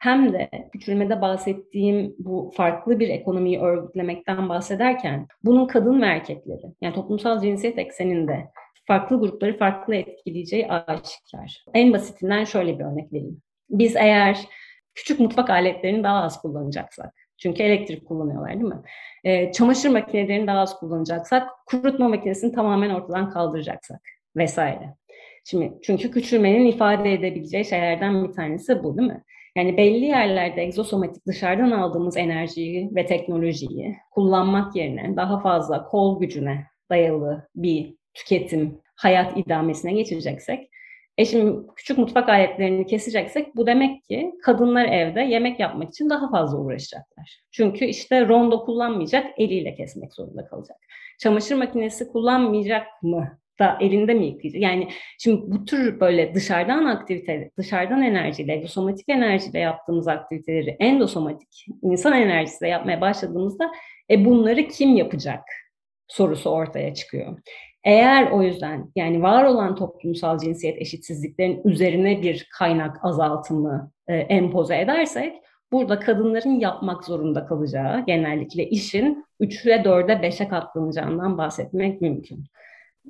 [0.00, 6.94] hem de küçülmede bahsettiğim bu farklı bir ekonomiyi örgütlemekten bahsederken bunun kadın ve erkekleri yani
[6.94, 8.50] toplumsal cinsiyet ekseninde
[8.86, 11.64] farklı grupları farklı etkileyeceği aşikar.
[11.74, 13.42] En basitinden şöyle bir örnek vereyim.
[13.70, 14.38] Biz eğer
[14.98, 18.82] küçük mutfak aletlerini daha az kullanacaksak, çünkü elektrik kullanıyorlar değil mi?
[19.24, 24.00] E, çamaşır makinelerini daha az kullanacaksak, kurutma makinesini tamamen ortadan kaldıracaksak
[24.36, 24.94] vesaire.
[25.44, 29.24] Şimdi çünkü küçülmenin ifade edebileceği şeylerden bir tanesi bu değil mi?
[29.56, 36.66] Yani belli yerlerde egzosomatik dışarıdan aldığımız enerjiyi ve teknolojiyi kullanmak yerine daha fazla kol gücüne
[36.90, 40.70] dayalı bir tüketim hayat idamesine geçireceksek
[41.18, 46.30] e şimdi küçük mutfak aletlerini keseceksek bu demek ki kadınlar evde yemek yapmak için daha
[46.30, 47.40] fazla uğraşacaklar.
[47.50, 50.76] Çünkü işte rondo kullanmayacak, eliyle kesmek zorunda kalacak.
[51.18, 53.38] Çamaşır makinesi kullanmayacak mı?
[53.58, 54.62] da elinde mi yıkayacak?
[54.62, 62.12] Yani şimdi bu tür böyle dışarıdan aktivite, dışarıdan enerjiyle, egzosomatik enerjiyle yaptığımız aktiviteleri endosomatik, insan
[62.12, 63.70] enerjisiyle yapmaya başladığımızda
[64.10, 65.44] e bunları kim yapacak
[66.08, 67.38] sorusu ortaya çıkıyor.
[67.88, 74.80] Eğer o yüzden yani var olan toplumsal cinsiyet eşitsizliklerin üzerine bir kaynak azaltımı e, empoze
[74.80, 75.34] edersek
[75.72, 82.44] burada kadınların yapmak zorunda kalacağı genellikle işin 3'e 4'e 5'e katlanacağından bahsetmek mümkün.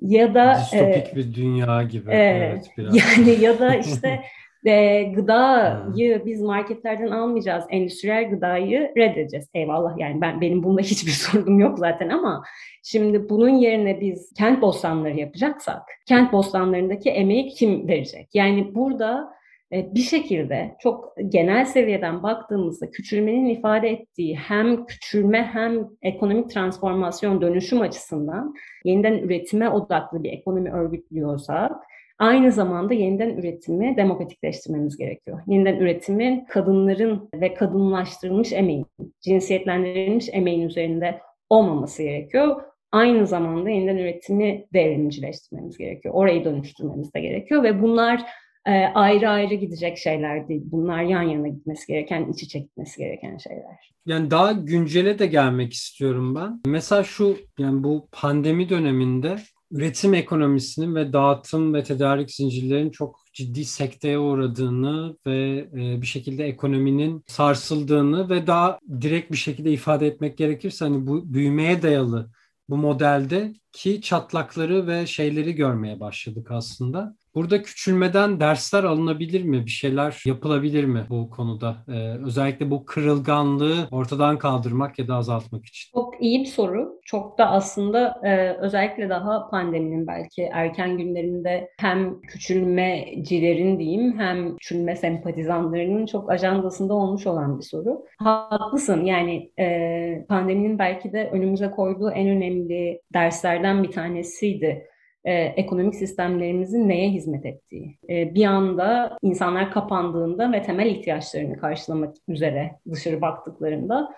[0.00, 2.10] Ya da distopik e, bir dünya gibi.
[2.10, 2.96] E, evet biraz.
[2.96, 4.20] Yani ya da işte
[4.68, 7.64] e, gıdayı biz marketlerden almayacağız.
[7.70, 9.48] Endüstriyel gıdayı reddedeceğiz.
[9.54, 12.44] Eyvallah yani ben benim bunda hiçbir sorunum yok zaten ama
[12.83, 18.28] şimdi bunun yerine biz kent bostanları yapacaksak kent bostanlarındaki emeği kim verecek?
[18.35, 19.38] Yani burada
[19.72, 27.40] e, bir şekilde çok genel seviyeden baktığımızda küçülmenin ifade ettiği hem küçülme hem ekonomik transformasyon
[27.40, 28.54] dönüşüm açısından
[28.85, 31.72] yeniden üretime odaklı bir ekonomi örgütlüyorsak
[32.18, 35.40] Aynı zamanda yeniden üretimi demokratikleştirmemiz gerekiyor.
[35.46, 38.87] Yeniden üretimin kadınların ve kadınlaştırılmış emeğin,
[39.20, 42.62] cinsiyetlendirilmiş emeğin üzerinde olmaması gerekiyor.
[42.92, 46.14] Aynı zamanda yeniden üretimi devrimcileştirmemiz gerekiyor.
[46.14, 48.22] Orayı dönüştürmemiz de gerekiyor ve bunlar
[48.66, 50.62] e, ayrı ayrı gidecek şeyler değil.
[50.64, 53.92] Bunlar yan yana gitmesi gereken, iç içe gitmesi gereken şeyler.
[54.07, 56.61] Yani daha güncele de gelmek istiyorum ben.
[56.66, 59.37] Mesela şu yani bu pandemi döneminde
[59.70, 66.44] üretim ekonomisinin ve dağıtım ve tedarik zincirlerinin çok ciddi sekteye uğradığını ve e, bir şekilde
[66.44, 72.31] ekonominin sarsıldığını ve daha direkt bir şekilde ifade etmek gerekirse hani bu büyümeye dayalı
[72.68, 77.16] bu modelde ki çatlakları ve şeyleri görmeye başladık aslında.
[77.38, 79.66] Burada küçülmeden dersler alınabilir mi?
[79.66, 81.77] Bir şeyler yapılabilir mi bu konuda?
[81.88, 85.90] Ee, özellikle bu kırılganlığı ortadan kaldırmak ya da azaltmak için.
[85.94, 87.01] Çok iyi bir soru.
[87.05, 94.96] Çok da aslında e, özellikle daha pandeminin belki erken günlerinde hem küçülmecilerin diyeyim hem küçülme
[94.96, 98.05] sempatizanlarının çok ajandasında olmuş olan bir soru.
[98.18, 104.88] Haklısın yani e, pandeminin belki de önümüze koyduğu en önemli derslerden bir tanesiydi
[105.28, 107.98] e, ekonomik sistemlerimizin neye hizmet ettiği.
[108.10, 114.08] E, bir anda insanlar kapandığında ve temel ihtiyaçlarını karşılamak üzere dışarı baktıklarında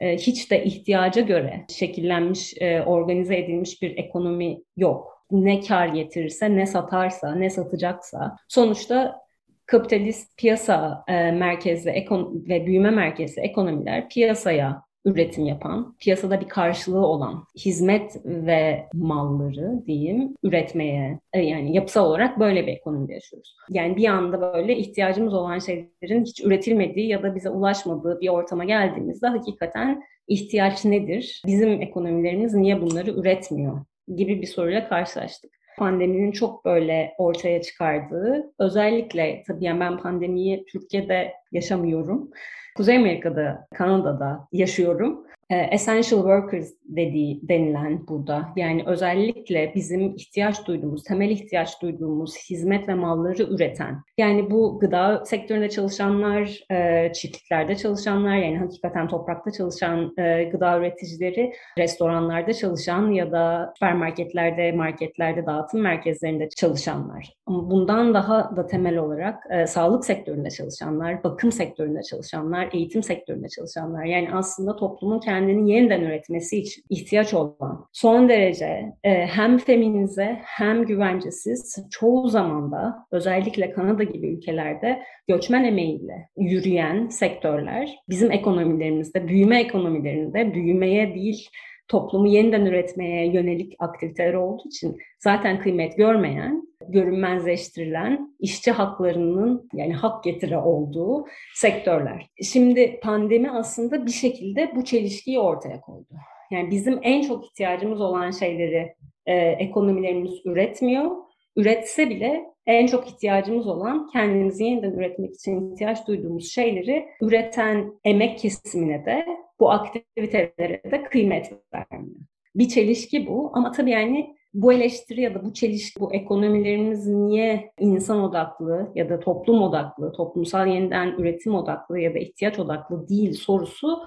[0.00, 5.24] e, hiç de ihtiyaca göre şekillenmiş, e, organize edilmiş bir ekonomi yok.
[5.30, 9.20] Ne kar getirirse, ne satarsa, ne satacaksa sonuçta
[9.66, 17.06] kapitalist piyasa e, merkezli ekon ve büyüme merkezli ekonomiler piyasaya üretim yapan, piyasada bir karşılığı
[17.06, 23.56] olan hizmet ve malları diyeyim üretmeye e, yani yapısal olarak böyle bir ekonomide yaşıyoruz.
[23.70, 28.64] Yani bir anda böyle ihtiyacımız olan şeylerin hiç üretilmediği ya da bize ulaşmadığı bir ortama
[28.64, 31.42] geldiğimizde hakikaten ihtiyaç nedir?
[31.46, 33.80] Bizim ekonomilerimiz niye bunları üretmiyor?
[34.16, 41.32] gibi bir soruyla karşılaştık pandeminin çok böyle ortaya çıkardığı özellikle tabii yani ben pandemiyi Türkiye'de
[41.52, 42.30] yaşamıyorum
[42.76, 45.26] Kuzey Amerika'da, Kanada'da yaşıyorum.
[45.50, 48.48] E, essential workers dediği denilen burada.
[48.56, 54.02] Yani özellikle bizim ihtiyaç duyduğumuz, temel ihtiyaç duyduğumuz hizmet ve malları üreten.
[54.18, 61.52] Yani bu gıda sektöründe çalışanlar, e, çiftliklerde çalışanlar yani hakikaten toprakta çalışan e, gıda üreticileri,
[61.78, 67.32] restoranlarda çalışan ya da süpermarketlerde, marketlerde, dağıtım merkezlerinde çalışanlar.
[67.48, 74.04] Bundan daha da temel olarak sağlık sektöründe çalışanlar, bakım sektöründe çalışanlar, eğitim sektöründe çalışanlar.
[74.04, 80.38] Yani aslında toplumun kendi kendini yeniden üretmesi için ihtiyaç olan son derece e, hem feminize
[80.44, 89.60] hem güvencesiz çoğu zamanda özellikle Kanada gibi ülkelerde göçmen emeğiyle yürüyen sektörler bizim ekonomilerimizde, büyüme
[89.60, 91.48] ekonomilerinde büyümeye değil
[91.88, 100.24] toplumu yeniden üretmeye yönelik aktiviteler olduğu için zaten kıymet görmeyen, görünmezleştirilen işçi haklarının yani hak
[100.24, 102.30] getire olduğu sektörler.
[102.42, 106.14] Şimdi pandemi aslında bir şekilde bu çelişkiyi ortaya koydu.
[106.50, 108.94] Yani bizim en çok ihtiyacımız olan şeyleri
[109.26, 111.10] e, ekonomilerimiz üretmiyor.
[111.56, 118.38] Üretse bile en çok ihtiyacımız olan kendimizi yeniden üretmek için ihtiyaç duyduğumuz şeyleri üreten emek
[118.38, 119.26] kesimine de
[119.60, 122.20] bu aktivitelere de kıymet vermiyor.
[122.54, 127.72] Bir çelişki bu ama tabii yani bu eleştiri ya da bu çelişki, bu ekonomilerimiz niye
[127.78, 133.32] insan odaklı ya da toplum odaklı, toplumsal yeniden üretim odaklı ya da ihtiyaç odaklı değil
[133.32, 133.98] sorusu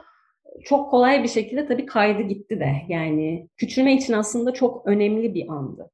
[0.63, 2.71] çok kolay bir şekilde tabii kaydı gitti de.
[2.87, 5.91] Yani küçülme için aslında çok önemli bir andı.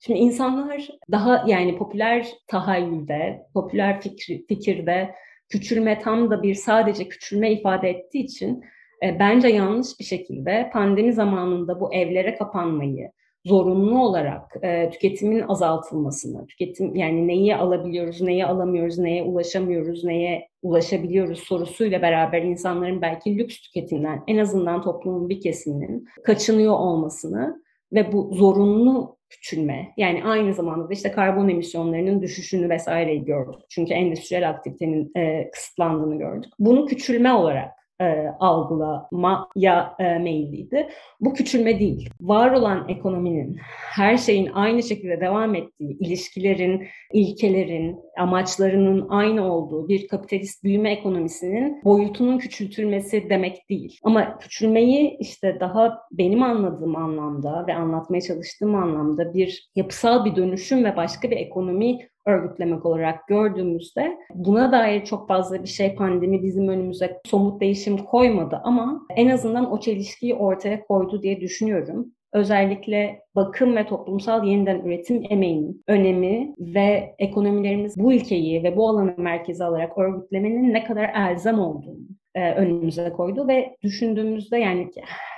[0.00, 5.14] Şimdi insanlar daha yani popüler tahayyülde, popüler fikri, fikirde
[5.48, 8.64] küçülme tam da bir sadece küçülme ifade ettiği için
[9.04, 13.10] e, bence yanlış bir şekilde pandemi zamanında bu evlere kapanmayı,
[13.44, 21.38] zorunlu olarak e, tüketimin azaltılmasını, tüketim yani neyi alabiliyoruz, neyi alamıyoruz, neye ulaşamıyoruz, neye ulaşabiliyoruz
[21.38, 28.30] sorusuyla beraber insanların belki lüks tüketimden en azından toplumun bir kesiminin kaçınıyor olmasını ve bu
[28.34, 33.60] zorunlu küçülme yani aynı zamanda da işte karbon emisyonlarının düşüşünü vesaireyi gördük.
[33.68, 36.52] Çünkü endüstriyel aktivitenin e, kısıtlandığını gördük.
[36.58, 40.88] Bunu küçülme olarak e, algılamaya e, meyilliydi.
[41.20, 42.10] Bu küçülme değil.
[42.20, 43.56] Var olan ekonominin
[43.94, 51.80] her şeyin aynı şekilde devam ettiği, ilişkilerin, ilkelerin, amaçlarının aynı olduğu bir kapitalist büyüme ekonomisinin
[51.84, 53.98] boyutunun küçültülmesi demek değil.
[54.02, 60.84] Ama küçülmeyi işte daha benim anladığım anlamda ve anlatmaya çalıştığım anlamda bir yapısal bir dönüşüm
[60.84, 66.68] ve başka bir ekonomi örgütlemek olarak gördüğümüzde buna dair çok fazla bir şey pandemi bizim
[66.68, 72.12] önümüze somut değişim koymadı ama en azından o çelişkiyi ortaya koydu diye düşünüyorum.
[72.32, 79.14] özellikle bakım ve toplumsal yeniden üretim emeğinin önemi ve ekonomilerimiz bu ülkeyi ve bu alanı
[79.16, 82.00] merkeze alarak örgütlemenin ne kadar elzem olduğunu
[82.34, 84.90] e, önümüze koydu ve düşündüğümüzde yani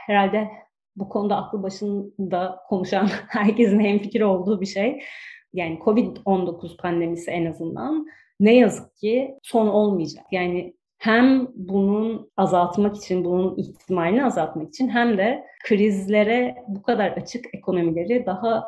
[0.07, 0.49] herhalde
[0.97, 5.03] bu konuda aklı başında konuşan herkesin hemfikir olduğu bir şey.
[5.53, 8.07] Yani Covid-19 pandemisi en azından
[8.41, 10.25] ne yazık ki son olmayacak.
[10.31, 17.45] Yani hem bunun azaltmak için, bunun ihtimalini azaltmak için hem de krizlere bu kadar açık
[17.55, 18.65] ekonomileri daha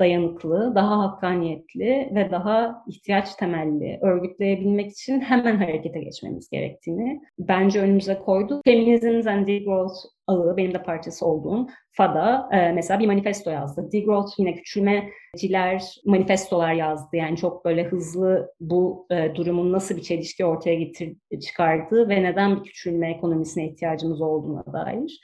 [0.00, 8.18] dayanıklı, daha hakkaniyetli ve daha ihtiyaç temelli örgütleyebilmek için hemen harekete geçmemiz gerektiğini bence önümüze
[8.18, 8.60] koydu.
[8.64, 9.96] Feminism and Degrowth
[10.26, 13.92] ağı benim de parçası olduğum FADA e, mesela bir manifesto yazdı.
[13.92, 17.16] Degrowth yine küçülmeciler manifestolar yazdı.
[17.16, 22.56] Yani çok böyle hızlı bu e, durumun nasıl bir çelişki ortaya getir çıkardığı ve neden
[22.56, 25.20] bir küçülme ekonomisine ihtiyacımız olduğuna dair.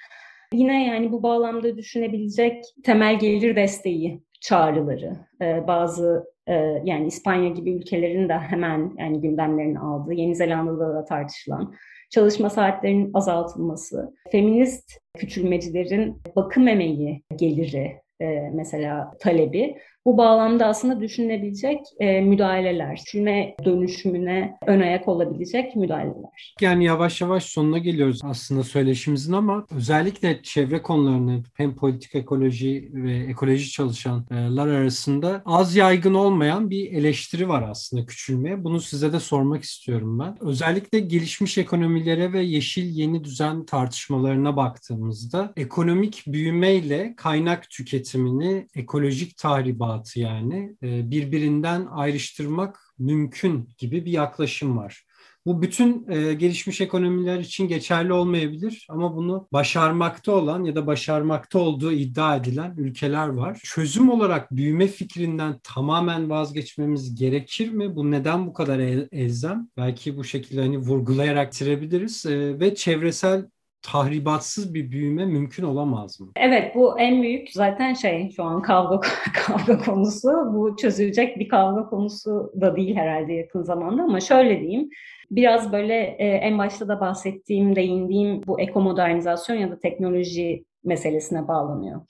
[0.52, 7.72] Yine yani bu bağlamda düşünebilecek temel gelir desteği çağrıları, e, bazı e, yani İspanya gibi
[7.72, 11.74] ülkelerin de hemen yani gündemlerini aldığı, Yeni Zelanda'da da tartışılan
[12.10, 21.80] çalışma saatlerinin azaltılması, feminist küçülmecilerin bakım emeği geliri e, mesela talebi bu bağlamda aslında düşünülebilecek
[22.00, 26.54] e, müdahaleler, küçülme dönüşümüne ön ayak olabilecek müdahaleler.
[26.60, 33.16] Yani yavaş yavaş sonuna geliyoruz aslında söyleşimizin ama özellikle çevre konularını hem politik ekoloji ve
[33.16, 38.64] ekoloji çalışanlar arasında az yaygın olmayan bir eleştiri var aslında küçülmeye.
[38.64, 40.36] Bunu size de sormak istiyorum ben.
[40.40, 49.93] Özellikle gelişmiş ekonomilere ve yeşil yeni düzen tartışmalarına baktığımızda ekonomik büyümeyle kaynak tüketimini ekolojik tahribat
[49.94, 55.04] hayatı yani e, birbirinden ayrıştırmak mümkün gibi bir yaklaşım var.
[55.46, 61.58] Bu bütün e, gelişmiş ekonomiler için geçerli olmayabilir ama bunu başarmakta olan ya da başarmakta
[61.58, 63.60] olduğu iddia edilen ülkeler var.
[63.64, 67.96] Çözüm olarak büyüme fikrinden tamamen vazgeçmemiz gerekir mi?
[67.96, 69.68] Bu neden bu kadar el, elzem?
[69.76, 73.46] Belki bu şekilde hani vurgulayarak bitirebiliriz e, ve çevresel
[73.84, 76.28] tahribatsız bir büyüme mümkün olamaz mı?
[76.36, 79.00] Evet bu en büyük zaten şey şu an kavga
[79.46, 80.28] kavga konusu.
[80.54, 84.90] Bu çözülecek bir kavga konusu da değil herhalde yakın zamanda ama şöyle diyeyim.
[85.30, 92.00] Biraz böyle e, en başta da bahsettiğim, değindiğim bu ekomodernizasyon ya da teknoloji meselesine bağlanıyor.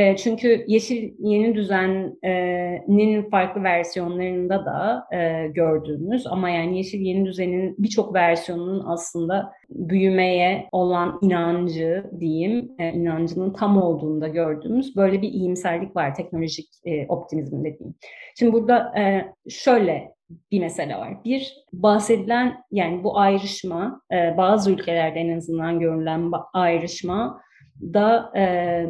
[0.00, 7.74] E, çünkü Yeşil Yeni Düzen'in farklı versiyonlarında da e, gördüğümüz ama yani Yeşil Yeni Düzen'in
[7.78, 15.96] birçok versiyonunun aslında büyümeye olan inancı diyeyim, e, inancının tam olduğunda gördüğümüz böyle bir iyimserlik
[15.96, 17.94] var teknolojik e, optimizm dediğim.
[18.38, 20.14] Şimdi burada e, şöyle
[20.52, 21.24] bir mesele var.
[21.24, 27.40] Bir, bahsedilen yani bu ayrışma, e, bazı ülkelerde en azından görülen ayrışma
[27.82, 28.86] da e,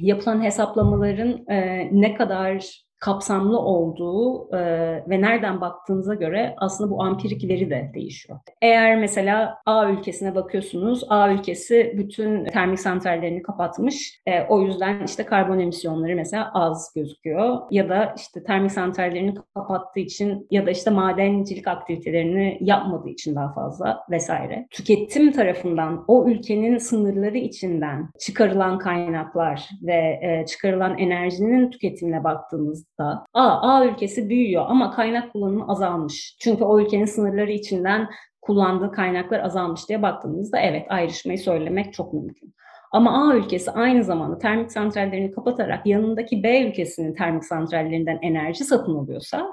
[0.00, 4.60] yapılan hesaplamaların e, ne kadar kapsamlı olduğu e,
[5.08, 8.38] ve nereden baktığınıza göre aslında bu ampirik veri de değişiyor.
[8.62, 14.20] Eğer mesela A ülkesine bakıyorsunuz, A ülkesi bütün termik santrallerini kapatmış.
[14.26, 17.58] E, o yüzden işte karbon emisyonları mesela az gözüküyor.
[17.70, 23.52] Ya da işte termik santrallerini kapattığı için ya da işte madencilik aktivitelerini yapmadığı için daha
[23.52, 24.66] fazla vesaire.
[24.70, 33.24] Tüketim tarafından o ülkenin sınırları içinden çıkarılan kaynaklar ve e, çıkarılan enerjinin tüketimine baktığımız da
[33.34, 36.36] A, A ülkesi büyüyor ama kaynak kullanımı azalmış.
[36.40, 38.08] Çünkü o ülkenin sınırları içinden
[38.42, 42.54] kullandığı kaynaklar azalmış diye baktığımızda evet ayrışmayı söylemek çok mümkün.
[42.92, 48.94] Ama A ülkesi aynı zamanda termik santrallerini kapatarak yanındaki B ülkesinin termik santrallerinden enerji satın
[48.94, 49.52] alıyorsa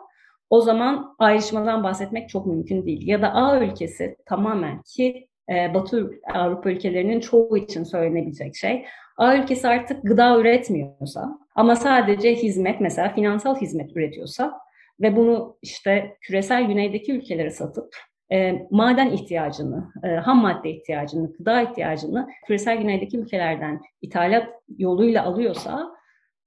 [0.49, 3.07] o zaman ayrışmadan bahsetmek çok mümkün değil.
[3.07, 8.85] Ya da A ülkesi tamamen ki e, Batı Avrupa ülkelerinin çoğu için söylenebilecek şey
[9.17, 14.59] A ülkesi artık gıda üretmiyorsa ama sadece hizmet mesela finansal hizmet üretiyorsa
[15.01, 17.95] ve bunu işte küresel güneydeki ülkelere satıp
[18.31, 24.47] e, maden ihtiyacını, e, ham madde ihtiyacını, gıda ihtiyacını küresel güneydeki ülkelerden ithalat
[24.77, 25.91] yoluyla alıyorsa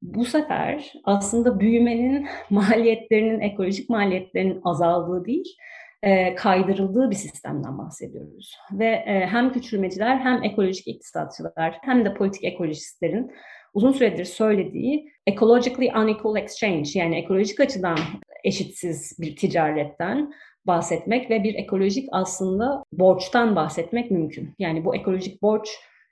[0.03, 5.57] bu sefer aslında büyümenin maliyetlerinin, ekolojik maliyetlerinin azaldığı değil,
[6.03, 8.59] e, kaydırıldığı bir sistemden bahsediyoruz.
[8.73, 13.33] Ve e, hem küçülmeciler hem ekolojik iktisatçılar hem de politik ekolojistlerin
[13.75, 17.99] uzun süredir söylediği ecologically unequal exchange yani ekolojik açıdan
[18.45, 20.33] eşitsiz bir ticaretten
[20.67, 24.55] bahsetmek ve bir ekolojik aslında borçtan bahsetmek mümkün.
[24.59, 25.69] Yani bu ekolojik borç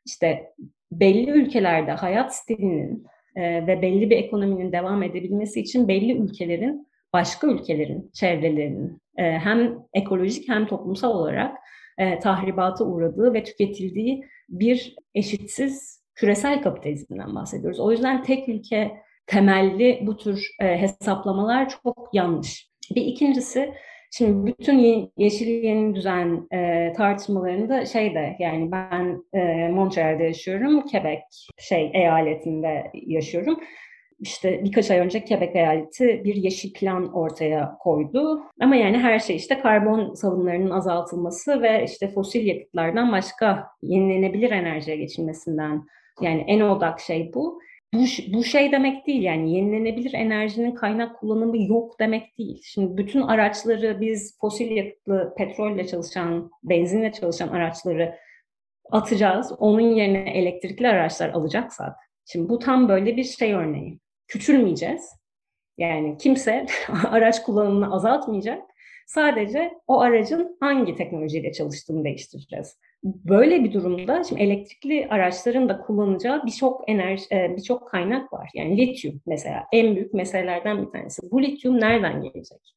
[0.07, 0.53] işte
[0.93, 3.07] belli ülkelerde hayat stilinin
[3.37, 9.79] e, ve belli bir ekonominin devam edebilmesi için belli ülkelerin başka ülkelerin çevrelerinin e, hem
[9.95, 11.57] ekolojik hem toplumsal olarak
[11.99, 17.81] e, tahribata uğradığı ve tüketildiği bir eşitsiz küresel kapitalizmden bahsediyoruz.
[17.81, 22.69] O yüzden tek ülke temelli bu tür e, hesaplamalar çok yanlış.
[22.95, 23.75] Bir ikincisi
[24.11, 31.23] Şimdi bütün yeşil yeni düzen e, tartışmalarında şey de yani ben e, Montreal'de yaşıyorum, Quebec
[31.59, 33.61] şey eyaletinde yaşıyorum.
[34.21, 38.43] İşte birkaç ay önce Quebec eyaleti bir yeşil plan ortaya koydu.
[38.61, 44.97] Ama yani her şey işte karbon salımlarının azaltılması ve işte fosil yakıtlardan başka yenilenebilir enerjiye
[44.97, 45.87] geçilmesinden
[46.21, 47.61] yani en odak şey bu
[47.95, 52.63] bu, bu şey demek değil yani yenilenebilir enerjinin kaynak kullanımı yok demek değil.
[52.65, 58.19] Şimdi bütün araçları biz fosil yakıtlı petrolle çalışan, benzinle çalışan araçları
[58.91, 59.53] atacağız.
[59.59, 61.97] Onun yerine elektrikli araçlar alacaksak.
[62.27, 64.01] Şimdi bu tam böyle bir şey örneği.
[64.27, 65.11] Küçülmeyeceğiz.
[65.79, 66.67] Yani kimse
[67.11, 68.63] araç kullanımını azaltmayacak.
[69.07, 72.79] Sadece o aracın hangi teknolojiyle çalıştığını değiştireceğiz.
[73.05, 78.51] Böyle bir durumda şimdi elektrikli araçların da kullanacağı birçok enerji, e, birçok kaynak var.
[78.55, 81.23] Yani lityum mesela en büyük meselelerden bir tanesi.
[81.31, 82.75] Bu lityum nereden gelecek?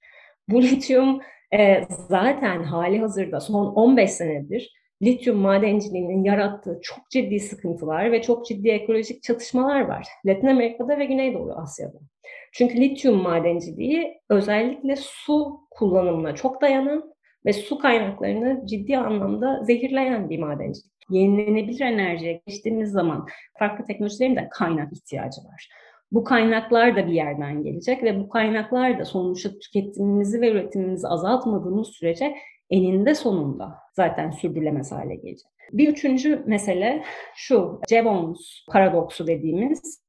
[0.49, 1.21] Bu lityum
[1.53, 8.45] e, zaten hali hazırda son 15 senedir lityum madenciliğinin yarattığı çok ciddi sıkıntılar ve çok
[8.45, 10.07] ciddi ekolojik çatışmalar var.
[10.25, 11.97] Latin Amerika'da ve Güneydoğu Asya'da.
[12.51, 17.10] Çünkü lityum madenciliği özellikle su kullanımına çok dayanan
[17.45, 20.91] ve su kaynaklarını ciddi anlamda zehirleyen bir madencilik.
[21.09, 23.27] Yenilenebilir enerjiye geçtiğimiz zaman
[23.59, 25.69] farklı teknolojilerin de kaynak ihtiyacı var.
[26.11, 31.87] Bu kaynaklar da bir yerden gelecek ve bu kaynaklar da sonuçta tüketimimizi ve üretimimizi azaltmadığımız
[31.87, 32.35] sürece
[32.69, 35.47] eninde sonunda zaten sürdürülemez hale gelecek.
[35.71, 37.03] Bir üçüncü mesele
[37.35, 40.00] şu, Jevons paradoksu dediğimiz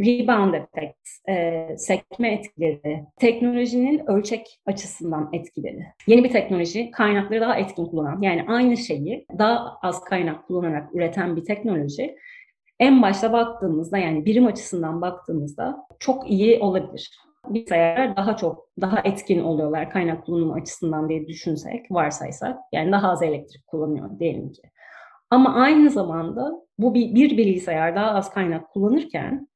[0.00, 5.86] rebound effect, e, sekme etkileri, teknolojinin ölçek açısından etkileri.
[6.06, 11.36] Yeni bir teknoloji kaynakları daha etkin kullanan, yani aynı şeyi daha az kaynak kullanarak üreten
[11.36, 12.16] bir teknoloji
[12.80, 17.10] en başta baktığımızda yani birim açısından baktığımızda çok iyi olabilir.
[17.48, 22.58] Bilgisayarlar daha çok, daha etkin oluyorlar kaynak kullanımı açısından diye düşünsek, varsaysak.
[22.72, 24.62] Yani daha az elektrik kullanıyor diyelim ki.
[25.30, 29.48] Ama aynı zamanda bu bir, bir bilgisayar daha az kaynak kullanırken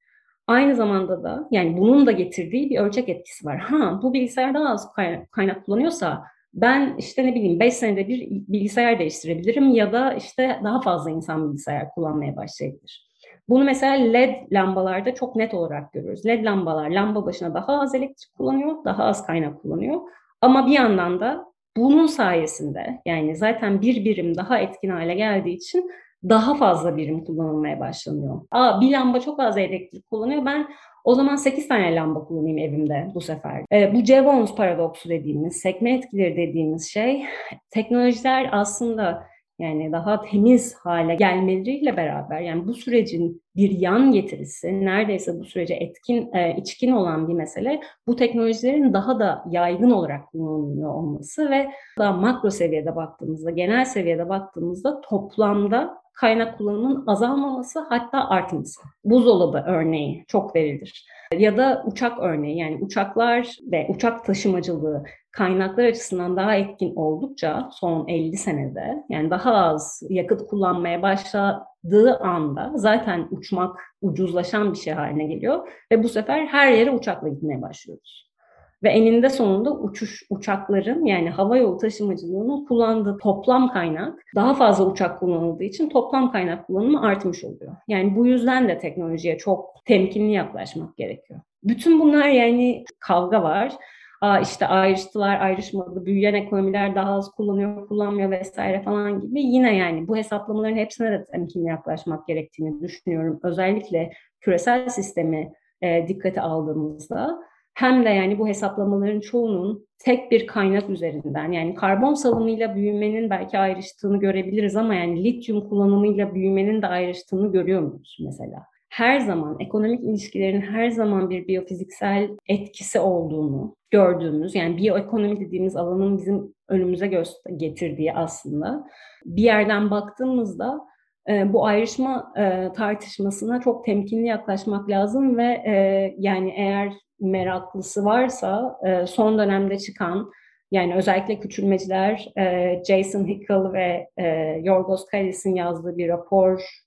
[0.46, 3.58] Aynı zamanda da yani bunun da getirdiği bir ölçek etkisi var.
[3.58, 4.92] Ha bu bilgisayar daha az
[5.30, 6.24] kaynak, kullanıyorsa
[6.54, 11.48] ben işte ne bileyim 5 senede bir bilgisayar değiştirebilirim ya da işte daha fazla insan
[11.48, 13.08] bilgisayar kullanmaya başlayabilir.
[13.48, 16.26] Bunu mesela LED lambalarda çok net olarak görüyoruz.
[16.26, 20.00] LED lambalar lamba başına daha az elektrik kullanıyor, daha az kaynak kullanıyor.
[20.40, 21.44] Ama bir yandan da
[21.76, 25.90] bunun sayesinde yani zaten bir birim daha etkin hale geldiği için
[26.28, 28.40] daha fazla birim kullanılmaya başlanıyor.
[28.50, 30.44] Aa bir lamba çok az elektrik kullanıyor.
[30.44, 30.68] Ben
[31.04, 33.64] o zaman 8 tane lamba kullanayım evimde bu sefer.
[33.72, 37.24] E, bu Jevons paradoksu dediğimiz, sekme etkileri dediğimiz şey
[37.70, 39.26] teknolojiler aslında
[39.58, 45.74] yani daha temiz hale gelmeleriyle beraber yani bu sürecin bir yan getirisi neredeyse bu sürece
[45.74, 51.70] etkin e, içkin olan bir mesele bu teknolojilerin daha da yaygın olarak kullanılıyor olması ve
[51.98, 58.80] daha makro seviyede baktığımızda genel seviyede baktığımızda toplamda kaynak kullanımının azalmaması hatta artması.
[59.04, 61.06] Buzdolabı örneği çok verilir.
[61.38, 68.08] Ya da uçak örneği yani uçaklar ve uçak taşımacılığı kaynaklar açısından daha etkin oldukça son
[68.08, 75.24] 50 senede yani daha az yakıt kullanmaya başladığı anda zaten uçmak ucuzlaşan bir şey haline
[75.26, 78.33] geliyor ve bu sefer her yere uçakla gitmeye başlıyoruz.
[78.82, 85.20] Ve eninde sonunda uçuş uçakların yani hava yolu taşımacılığının kullandığı toplam kaynak daha fazla uçak
[85.20, 87.72] kullanıldığı için toplam kaynak kullanımı artmış oluyor.
[87.88, 91.40] Yani bu yüzden de teknolojiye çok temkinli yaklaşmak gerekiyor.
[91.64, 93.72] Bütün bunlar yani kavga var.
[94.20, 99.40] Aa işte ayrıştılar, ayrışmadı, büyüyen ekonomiler daha az kullanıyor, kullanmıyor vesaire falan gibi.
[99.40, 103.40] Yine yani bu hesaplamaların hepsine de temkinli yaklaşmak gerektiğini düşünüyorum.
[103.42, 105.52] Özellikle küresel sistemi
[105.82, 107.38] e, dikkate aldığımızda
[107.74, 113.58] hem de yani bu hesaplamaların çoğunun tek bir kaynak üzerinden yani karbon salımıyla büyümenin belki
[113.58, 118.62] ayrıştığını görebiliriz ama yani lityum kullanımıyla büyümenin de ayrıştığını görüyor muyuz mesela?
[118.88, 126.18] Her zaman ekonomik ilişkilerin her zaman bir biyofiziksel etkisi olduğunu gördüğümüz yani biyoekonomi dediğimiz alanın
[126.18, 127.22] bizim önümüze
[127.56, 128.86] getirdiği aslında
[129.24, 130.80] bir yerden baktığımızda
[131.28, 138.78] e, bu ayrışma e, tartışmasına çok temkinli yaklaşmak lazım ve e, yani eğer meraklısı varsa
[138.86, 140.30] e, son dönemde çıkan
[140.70, 144.26] yani özellikle küçülmeciler e, Jason Hickel ve e,
[144.62, 146.84] Yorgos Kalis'in yazdığı bir rapor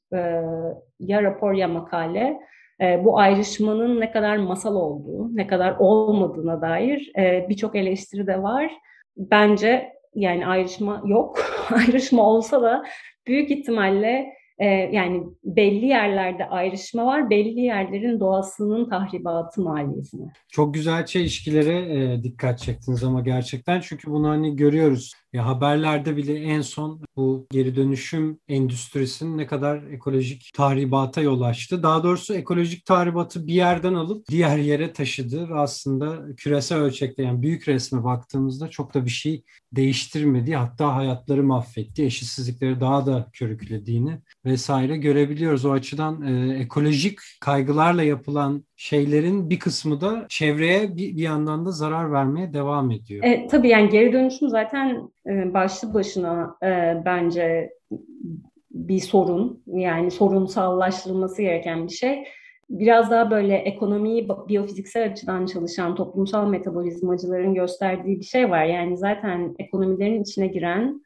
[0.99, 2.39] ya rapor ya makale
[2.99, 7.11] bu ayrışmanın ne kadar masal olduğu, ne kadar olmadığına dair
[7.49, 8.71] birçok eleştiri de var.
[9.17, 11.39] Bence yani ayrışma yok.
[11.75, 12.83] ayrışma olsa da
[13.27, 20.33] büyük ihtimalle e, yani belli yerlerde ayrışma var, belli yerlerin doğasının tahribatı maliyetine.
[20.47, 25.13] Çok güzel çelişkilere e, dikkat çektiniz ama gerçekten çünkü bunu hani görüyoruz.
[25.37, 31.83] Ya haberlerde bile en son bu geri dönüşüm endüstrisinin ne kadar ekolojik tahribata yol açtı.
[31.83, 37.41] Daha doğrusu ekolojik tahribatı bir yerden alıp diğer yere taşıdı ve aslında küresel ölçekte yani
[37.41, 40.55] büyük resme baktığımızda çok da bir şey değiştirmedi.
[40.55, 45.65] Hatta hayatları mahvetti, eşitsizlikleri daha da körüklediğini vesaire görebiliyoruz.
[45.65, 51.71] O açıdan e, ekolojik kaygılarla yapılan şeylerin bir kısmı da çevreye bir, bir yandan da
[51.71, 53.23] zarar vermeye devam ediyor.
[53.23, 57.73] E, tabii yani geri dönüşüm zaten e, başlı başına e, bence
[58.71, 59.63] bir sorun.
[59.67, 62.23] Yani sorunsallaştırılması gereken bir şey.
[62.69, 68.65] Biraz daha böyle ekonomiyi biyofiziksel açıdan çalışan toplumsal metabolizmacıların gösterdiği bir şey var.
[68.65, 71.01] Yani zaten ekonomilerin içine giren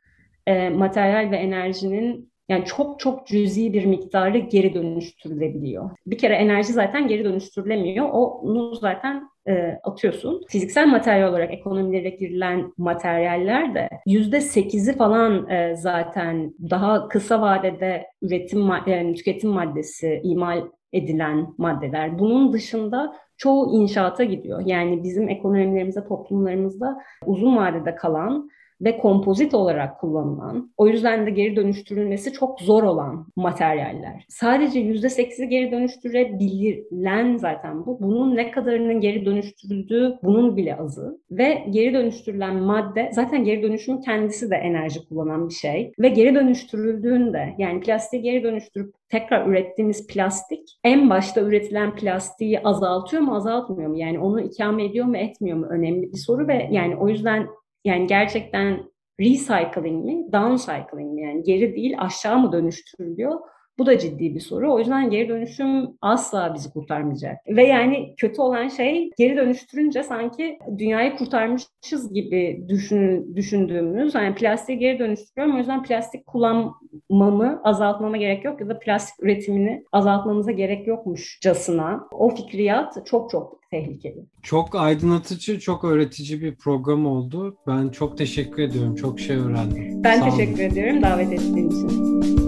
[0.48, 5.90] e, materyal ve enerjinin yani çok çok cüzi bir miktarı geri dönüştürülebiliyor.
[6.06, 8.10] Bir kere enerji zaten geri dönüştürülemiyor.
[8.10, 10.42] Onu zaten e, atıyorsun.
[10.50, 18.08] Fiziksel materyal olarak ekonomilere girilen materyaller de yüzde sekizi falan e, zaten daha kısa vadede
[18.22, 20.64] üretim yani tüketim maddesi imal
[20.94, 22.20] edilen maddeler.
[22.20, 24.62] Bunun dışında çoğu inşaata gidiyor.
[24.66, 28.50] Yani bizim ekonomilerimizde, toplumlarımızda uzun vadede kalan
[28.82, 34.26] ve kompozit olarak kullanılan, o yüzden de geri dönüştürülmesi çok zor olan materyaller.
[34.30, 37.98] Sadece %8'i geri dönüştürebilen zaten bu.
[38.02, 41.20] Bunun ne kadarının geri dönüştürüldüğü bunun bile azı.
[41.32, 45.92] Ve geri dönüştürülen madde, zaten geri dönüşümün kendisi de enerji kullanan bir şey.
[46.00, 53.22] Ve geri dönüştürüldüğünde, yani plastiği geri dönüştürüp tekrar ürettiğimiz plastik en başta üretilen plastiği azaltıyor
[53.22, 53.98] mu azaltmıyor mu?
[53.98, 57.48] Yani onu ikame ediyor mu etmiyor mu önemli bir soru ve yani o yüzden
[57.86, 63.40] yani gerçekten recycling mi, downcycling mi yani geri değil aşağı mı dönüştürülüyor?
[63.82, 64.74] Bu da ciddi bir soru.
[64.74, 67.38] O yüzden geri dönüşüm asla bizi kurtarmayacak.
[67.48, 74.16] Ve yani kötü olan şey geri dönüştürünce sanki dünyayı kurtarmışız gibi düşün, düşündüğümüz.
[74.16, 75.56] Yani plastiği geri dönüştürüyorum.
[75.56, 82.08] O yüzden plastik kullanmamı azaltmama gerek yok ya da plastik üretimini azaltmamıza gerek yokmuşcasına.
[82.12, 84.26] O fikriyat çok çok tehlikeli.
[84.44, 87.58] Çok aydınlatıcı, çok öğretici bir program oldu.
[87.68, 88.96] Ben çok teşekkür ediyorum.
[88.96, 90.04] Çok şey öğrendim.
[90.04, 90.70] Ben Sağ teşekkür olun.
[90.70, 92.41] ediyorum davet ettiğin için.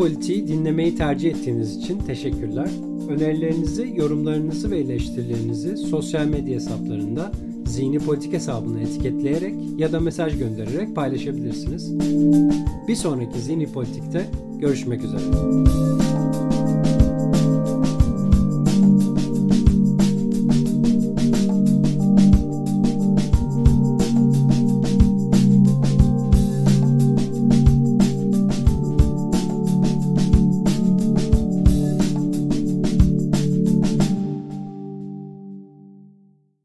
[0.00, 2.68] Politiği dinlemeyi tercih ettiğiniz için teşekkürler.
[3.08, 7.32] Önerilerinizi, yorumlarınızı ve eleştirilerinizi sosyal medya hesaplarında
[7.66, 11.98] Zihni Politik hesabını etiketleyerek ya da mesaj göndererek paylaşabilirsiniz.
[12.88, 14.26] Bir sonraki Zihni Politik'te
[14.60, 15.22] görüşmek üzere.